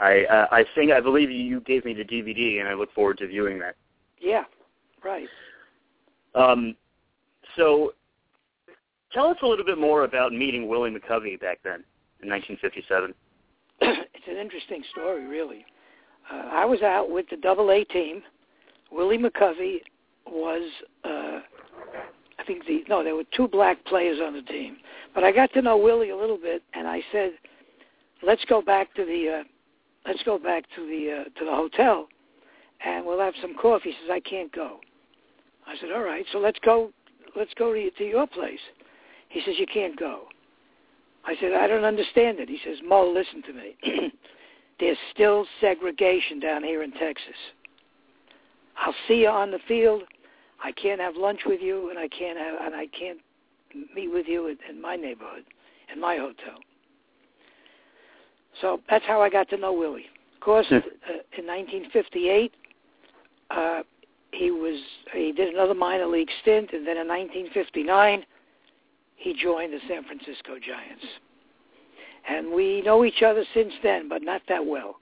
I 0.00 0.24
uh, 0.24 0.46
I 0.50 0.64
think 0.74 0.90
I 0.90 1.00
believe 1.00 1.30
you 1.30 1.60
gave 1.60 1.84
me 1.84 1.92
the 1.92 2.04
DVD, 2.04 2.60
and 2.60 2.68
I 2.68 2.74
look 2.74 2.92
forward 2.94 3.18
to 3.18 3.26
viewing 3.26 3.58
that. 3.58 3.76
Yeah, 4.18 4.44
right. 5.04 5.28
Um, 6.34 6.76
so, 7.56 7.92
tell 9.16 9.28
us 9.28 9.38
a 9.42 9.46
little 9.46 9.64
bit 9.64 9.78
more 9.78 10.04
about 10.04 10.32
meeting 10.32 10.68
Willie 10.68 10.90
McCovey 10.90 11.40
back 11.40 11.60
then 11.64 11.82
in 12.22 12.28
1957. 12.28 13.14
it's 13.80 14.28
an 14.28 14.36
interesting 14.36 14.82
story, 14.92 15.24
really. 15.24 15.64
Uh, 16.30 16.50
I 16.52 16.66
was 16.66 16.82
out 16.82 17.10
with 17.10 17.24
the 17.30 17.38
Double 17.38 17.70
A 17.70 17.82
team. 17.84 18.22
Willie 18.92 19.16
McCovey 19.16 19.78
was, 20.26 20.70
uh, 21.02 21.40
I 22.38 22.44
think 22.46 22.66
the 22.66 22.84
no, 22.90 23.02
there 23.02 23.14
were 23.14 23.24
two 23.34 23.48
black 23.48 23.82
players 23.86 24.18
on 24.22 24.34
the 24.34 24.42
team, 24.42 24.76
but 25.14 25.24
I 25.24 25.32
got 25.32 25.50
to 25.54 25.62
know 25.62 25.78
Willie 25.78 26.10
a 26.10 26.16
little 26.16 26.36
bit, 26.36 26.62
and 26.74 26.86
I 26.86 27.00
said, 27.10 27.32
"Let's 28.22 28.44
go 28.44 28.60
back 28.60 28.94
to 28.96 29.04
the, 29.04 29.40
uh, 29.40 29.44
let's 30.06 30.22
go 30.24 30.38
back 30.38 30.64
to 30.76 30.86
the 30.86 31.22
uh, 31.22 31.38
to 31.38 31.44
the 31.44 31.52
hotel, 31.52 32.08
and 32.84 33.06
we'll 33.06 33.20
have 33.20 33.34
some 33.40 33.54
coffee." 33.54 33.90
He 33.90 33.96
says, 34.02 34.10
"I 34.12 34.20
can't 34.20 34.52
go." 34.52 34.80
I 35.66 35.76
said, 35.80 35.90
"All 35.90 36.02
right, 36.02 36.26
so 36.32 36.38
let's 36.38 36.58
go, 36.64 36.92
let's 37.34 37.54
go 37.54 37.72
to, 37.72 37.90
to 37.90 38.04
your 38.04 38.26
place." 38.26 38.60
He 39.28 39.40
says, 39.44 39.54
"You 39.58 39.66
can't 39.66 39.98
go." 39.98 40.28
I 41.26 41.34
said, 41.40 41.52
I 41.52 41.66
don't 41.66 41.84
understand 41.84 42.38
it. 42.38 42.48
He 42.48 42.58
says, 42.64 42.78
Moe, 42.86 43.12
listen 43.12 43.42
to 43.42 43.52
me. 43.52 43.76
There's 44.80 44.98
still 45.12 45.44
segregation 45.60 46.38
down 46.38 46.62
here 46.62 46.82
in 46.82 46.92
Texas. 46.92 47.34
I'll 48.76 48.94
see 49.08 49.22
you 49.22 49.28
on 49.28 49.50
the 49.50 49.58
field. 49.66 50.02
I 50.62 50.70
can't 50.72 51.00
have 51.00 51.16
lunch 51.16 51.40
with 51.44 51.60
you, 51.60 51.90
and 51.90 51.98
I 51.98 52.08
can't 52.08 52.38
have, 52.38 52.54
and 52.60 52.74
I 52.74 52.86
can't 52.86 53.18
meet 53.94 54.12
with 54.12 54.26
you 54.28 54.46
in, 54.48 54.58
in 54.70 54.80
my 54.80 54.94
neighborhood, 54.94 55.44
in 55.92 56.00
my 56.00 56.16
hotel. 56.16 56.58
So 58.60 58.80
that's 58.88 59.04
how 59.04 59.20
I 59.20 59.28
got 59.28 59.48
to 59.50 59.56
know 59.56 59.72
Willie. 59.72 60.06
Of 60.34 60.40
course, 60.40 60.66
uh, 60.70 60.76
in 61.36 61.46
1958, 61.46 62.54
uh, 63.50 63.82
he 64.32 64.50
was 64.50 64.80
he 65.12 65.32
did 65.32 65.52
another 65.52 65.74
minor 65.74 66.06
league 66.06 66.30
stint, 66.42 66.70
and 66.72 66.86
then 66.86 66.96
in 66.96 67.08
1959 67.08 68.24
he 69.16 69.34
joined 69.34 69.72
the 69.72 69.80
San 69.88 70.04
Francisco 70.04 70.58
Giants. 70.58 71.04
And 72.28 72.52
we 72.52 72.82
know 72.82 73.04
each 73.04 73.22
other 73.22 73.44
since 73.54 73.72
then, 73.82 74.08
but 74.08 74.22
not 74.22 74.42
that 74.48 74.64
well. 74.64 74.98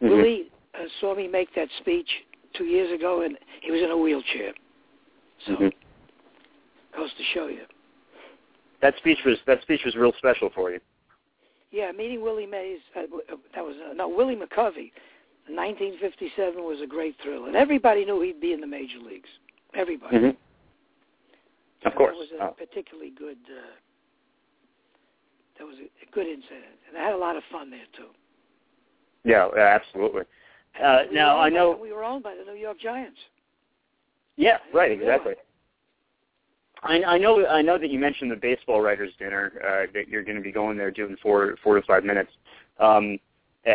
Mhm. 0.00 0.10
Willie 0.10 0.50
uh, 0.74 0.84
saw 1.00 1.14
me 1.14 1.26
make 1.28 1.54
that 1.54 1.68
speech 1.78 2.24
two 2.54 2.64
years 2.64 2.90
ago, 2.92 3.22
and 3.22 3.38
he 3.60 3.70
was 3.70 3.82
in 3.82 3.90
a 3.90 3.96
wheelchair. 3.96 4.52
So 5.46 5.52
Mhm. 5.56 5.72
goes 6.96 7.12
to 7.14 7.22
show 7.22 7.46
you. 7.48 7.66
That 8.80 8.96
speech 8.96 9.24
was 9.24 9.38
that 9.46 9.62
speech 9.62 9.84
was 9.84 9.96
real 9.96 10.12
special 10.12 10.50
for 10.50 10.70
you. 10.70 10.80
Yeah, 11.70 11.92
meeting 11.92 12.22
Willie 12.22 12.46
Mays. 12.46 12.80
Uh, 12.96 13.00
uh, 13.00 13.36
that 13.54 13.64
was 13.64 13.76
uh, 13.78 13.92
no 13.92 14.08
Willie 14.08 14.36
McCovey. 14.36 14.92
1957 15.48 16.62
was 16.62 16.80
a 16.80 16.86
great 16.86 17.16
thrill, 17.22 17.46
and 17.46 17.56
everybody 17.56 18.04
knew 18.04 18.20
he'd 18.20 18.40
be 18.40 18.52
in 18.52 18.60
the 18.60 18.66
major 18.66 18.98
leagues. 18.98 19.28
Everybody. 19.74 20.16
Mhm. 20.16 20.36
Of 21.84 21.94
course. 21.94 22.14
That 22.14 22.18
was 22.18 22.32
a 22.40 22.44
Oh. 22.50 22.54
particularly 22.58 23.10
good. 23.10 23.38
Uh, 23.48 23.60
that 25.58 25.66
was 25.66 25.76
a, 25.78 25.88
good 26.12 26.26
incident, 26.26 26.64
and 26.88 26.96
I 26.96 27.02
had 27.04 27.12
a 27.12 27.16
lot 27.18 27.36
of 27.36 27.42
fun 27.52 27.70
there 27.70 27.86
too. 27.96 28.08
Yeah, 29.24 29.48
absolutely. 29.56 30.22
Uh, 30.80 31.04
We 31.08 31.14
now 31.14 31.36
I 31.36 31.46
owned 31.46 31.54
by- 31.54 31.58
know. 31.60 31.70
we 31.76 31.92
were 31.92 32.02
owned 32.04 32.22
by 32.22 32.34
the 32.34 32.44
New 32.44 32.58
York 32.58 32.78
Giants. 32.78 33.18
Yeah, 34.36 34.58
right, 34.72 34.90
exactly. 34.92 35.34
I, 36.82 37.02
I 37.02 37.18
know. 37.18 37.44
I 37.46 37.60
know 37.60 37.76
that 37.76 37.90
you 37.90 37.98
mentioned 37.98 38.30
the 38.30 38.36
baseball 38.36 38.80
writers' 38.80 39.12
dinner. 39.18 39.52
Uh, 39.64 39.90
that 39.94 40.08
you're 40.08 40.22
going 40.22 40.36
to 40.36 40.42
be 40.42 40.52
going 40.52 40.76
there 40.78 40.90
doing 40.92 41.16
four, 41.20 41.56
four 41.62 41.74
to 41.74 41.82
five 41.86 42.04
minutes. 42.04 42.30
Um, 42.78 43.18
uh, 43.66 43.72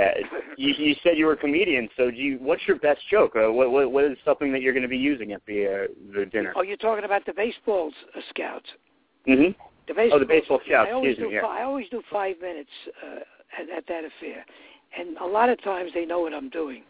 you, 0.57 0.73
you 0.77 0.95
said 1.03 1.17
you 1.17 1.25
were 1.25 1.33
a 1.33 1.37
comedian, 1.37 1.89
so 1.97 2.09
do 2.09 2.17
you? 2.17 2.37
What's 2.39 2.61
your 2.67 2.77
best 2.77 3.01
joke? 3.11 3.33
Uh, 3.35 3.51
what, 3.51 3.71
what, 3.71 3.91
what 3.91 4.05
is 4.05 4.17
something 4.23 4.51
that 4.53 4.61
you're 4.61 4.73
going 4.73 4.83
to 4.83 4.89
be 4.89 4.97
using 4.97 5.33
at 5.33 5.41
the 5.45 5.65
uh, 5.65 5.87
the 6.15 6.25
dinner? 6.25 6.53
Oh, 6.55 6.61
you're 6.61 6.77
talking 6.77 7.05
about 7.05 7.25
the 7.25 7.33
baseball 7.33 7.91
uh, 8.15 8.21
scouts. 8.29 8.65
hmm 9.25 9.51
The 9.87 9.93
baseball, 9.93 10.11
Oh, 10.13 10.19
the 10.19 10.25
baseball 10.25 10.59
scouts, 10.65 10.87
I 10.89 10.93
always 10.93 11.11
excuse 11.11 11.27
do. 11.27 11.29
me, 11.31 11.35
yeah. 11.35 11.45
I 11.45 11.63
always 11.63 11.89
do 11.89 12.01
five 12.11 12.37
minutes 12.41 12.69
uh, 13.05 13.19
at, 13.61 13.69
at 13.77 13.87
that 13.87 14.03
affair, 14.05 14.45
and 14.97 15.17
a 15.17 15.25
lot 15.25 15.49
of 15.49 15.61
times 15.61 15.91
they 15.93 16.05
know 16.05 16.21
what 16.21 16.33
I'm 16.33 16.49
doing. 16.49 16.83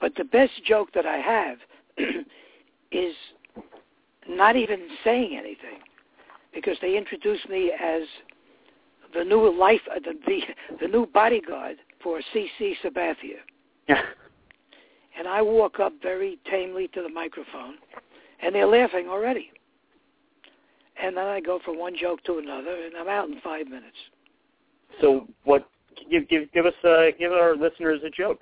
But 0.00 0.14
the 0.16 0.24
best 0.24 0.52
joke 0.66 0.88
that 0.94 1.06
I 1.06 1.18
have 1.18 1.58
is 2.90 3.14
not 4.28 4.56
even 4.56 4.88
saying 5.04 5.36
anything, 5.38 5.78
because 6.52 6.76
they 6.82 6.96
introduce 6.96 7.40
me 7.48 7.72
as 7.80 8.02
the 9.14 9.24
new 9.24 9.56
life, 9.56 9.80
uh, 9.90 10.00
the, 10.00 10.14
the 10.26 10.40
the 10.82 10.88
new 10.88 11.06
bodyguard 11.06 11.76
for 12.02 12.20
C.C. 12.32 12.76
Sabathia. 12.84 13.40
Yeah. 13.88 14.02
And 15.18 15.28
I 15.28 15.42
walk 15.42 15.80
up 15.80 15.92
very 16.02 16.38
tamely 16.50 16.88
to 16.88 17.02
the 17.02 17.08
microphone, 17.08 17.74
and 18.42 18.54
they're 18.54 18.66
laughing 18.66 19.08
already. 19.08 19.50
And 21.02 21.16
then 21.16 21.26
I 21.26 21.40
go 21.40 21.60
from 21.64 21.78
one 21.78 21.94
joke 21.98 22.22
to 22.24 22.38
another, 22.38 22.84
and 22.84 22.96
I'm 22.96 23.08
out 23.08 23.28
in 23.28 23.40
five 23.40 23.66
minutes. 23.66 23.96
So 25.00 25.26
what? 25.44 25.68
Give 26.10 26.28
give 26.28 26.50
give 26.52 26.66
us 26.66 26.74
uh, 26.84 27.06
give 27.18 27.32
our 27.32 27.56
listeners 27.56 28.00
a 28.04 28.10
joke. 28.10 28.40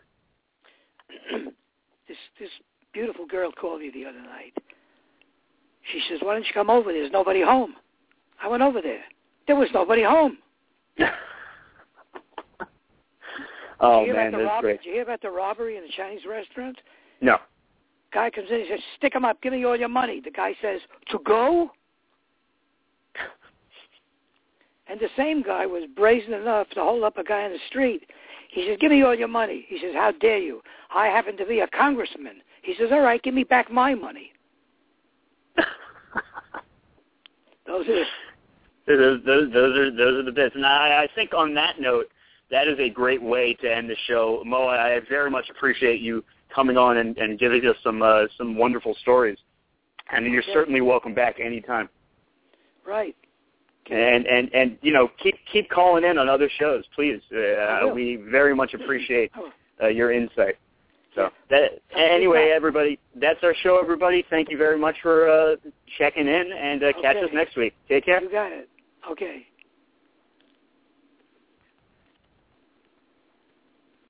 this 2.09 2.17
this 2.39 2.51
beautiful 2.93 3.27
girl 3.27 3.51
called 3.51 3.81
me 3.81 3.91
the 3.93 4.05
other 4.05 4.21
night. 4.21 4.57
She 5.93 6.01
says, 6.09 6.19
"Why 6.23 6.35
don't 6.35 6.45
you 6.45 6.53
come 6.53 6.71
over? 6.71 6.93
There's 6.93 7.13
nobody 7.13 7.43
home." 7.43 7.75
I 8.43 8.49
went 8.49 8.63
over 8.63 8.81
there. 8.81 9.03
There 9.47 9.57
was 9.57 9.69
nobody 9.73 10.03
home. 10.03 10.39
oh 13.81 14.01
Did 14.01 14.07
you 14.09 14.13
hear 14.15 14.23
man, 14.25 14.29
about 14.29 14.39
the 14.39 14.45
that's 14.45 14.53
robbery? 14.55 14.73
great. 14.73 14.83
Did 14.83 14.89
you 14.89 14.95
hear 14.95 15.03
about 15.03 15.23
the 15.23 15.31
robbery 15.31 15.77
in 15.77 15.83
the 15.83 15.93
Chinese 15.97 16.21
restaurant? 16.29 16.79
No. 17.21 17.39
Guy 18.13 18.31
comes 18.31 18.49
in, 18.51 18.61
he 18.61 18.69
says, 18.69 18.81
"Stick 18.97 19.15
'em 19.15 19.25
up. 19.25 19.41
Give 19.43 19.53
me 19.53 19.65
all 19.65 19.77
your 19.77 19.89
money." 19.89 20.21
The 20.21 20.31
guy 20.31 20.55
says, 20.63 20.81
"To 21.11 21.19
go." 21.25 21.71
And 24.91 24.99
the 24.99 25.11
same 25.19 25.43
guy 25.43 25.67
was 25.67 25.85
brazen 25.95 26.33
enough 26.33 26.71
to 26.71 26.81
hold 26.83 27.05
up 27.05 27.19
a 27.19 27.23
guy 27.25 27.43
in 27.43 27.53
the 27.53 27.59
street. 27.69 28.09
He 28.49 28.67
says, 28.67 28.79
"Give 28.81 28.91
me 28.91 29.03
all 29.03 29.15
your 29.15 29.29
money." 29.29 29.67
He 29.69 29.79
says, 29.79 29.95
"How 29.95 30.13
dare 30.13 30.39
you? 30.39 30.63
I 30.91 31.09
happen 31.09 31.37
to 31.37 31.45
be 31.45 31.61
a 31.61 31.67
congressman." 31.69 32.41
He 32.63 32.75
says, 32.75 32.91
"All 32.91 33.03
right, 33.03 33.23
give 33.23 33.35
me 33.35 33.45
back 33.45 33.71
my 33.71 33.95
money." 33.95 34.33
Those 37.67 37.87
are 37.87 38.05
those, 38.87 39.21
those, 39.27 39.53
those 39.53 39.77
are 39.77 39.91
those 39.95 40.21
are 40.21 40.23
the 40.23 40.33
bits. 40.33 40.55
And 40.55 40.65
I, 40.65 41.03
I 41.05 41.09
think 41.15 41.35
on 41.35 41.53
that 41.55 41.79
note, 41.79 42.07
that 42.51 42.69
is 42.69 42.79
a 42.79 42.89
great 42.89 43.23
way 43.23 43.55
to 43.55 43.75
end 43.75 43.89
the 43.91 43.97
show. 44.07 44.43
Moe, 44.47 44.69
I 44.69 45.01
very 45.09 45.31
much 45.31 45.49
appreciate 45.51 46.01
you 46.01 46.25
coming 46.55 46.77
on 46.77 46.97
and, 46.99 47.17
and 47.19 47.39
giving 47.39 47.65
us 47.67 47.77
some 47.83 48.03
uh, 48.03 48.23
some 48.37 48.57
wonderful 48.57 48.95
stories. 49.03 49.39
And 50.11 50.25
you're 50.27 50.43
Okay. 50.43 50.53
certainly 50.55 50.81
welcome 50.81 51.13
back 51.15 51.39
anytime. 51.41 51.89
right. 52.87 53.15
And 53.91 54.27
and 54.27 54.53
and 54.55 54.77
you 54.83 54.93
know 54.93 55.09
keep 55.23 55.35
keep 55.51 55.71
calling 55.71 56.05
in 56.05 56.19
on 56.19 56.29
other 56.29 56.51
shows, 56.59 56.85
please. 56.95 57.21
Uh, 57.33 57.89
we 57.95 58.17
very 58.17 58.55
much 58.55 58.75
appreciate 58.75 59.33
uh, 59.83 59.87
your 59.89 60.13
insight. 60.13 60.57
So 61.15 61.31
that 61.49 61.81
anyway, 61.97 62.53
everybody, 62.55 62.99
that's 63.17 63.43
our 63.43 63.55
show. 63.63 63.79
Everybody, 63.83 64.25
thank 64.29 64.51
you 64.51 64.59
very 64.59 64.79
much 64.79 64.97
for 65.03 65.29
uh, 65.31 65.57
checking 65.97 66.29
in, 66.29 66.53
and 66.53 66.85
uh, 66.85 66.93
catch 67.01 67.17
Okay. 67.17 67.25
us 67.25 67.31
next 67.33 67.57
week. 67.57 67.75
Take 67.89 68.05
care. 68.05 68.23
you 68.23 68.31
got 68.31 68.53
it. 68.53 68.69
Okay. 69.11 69.47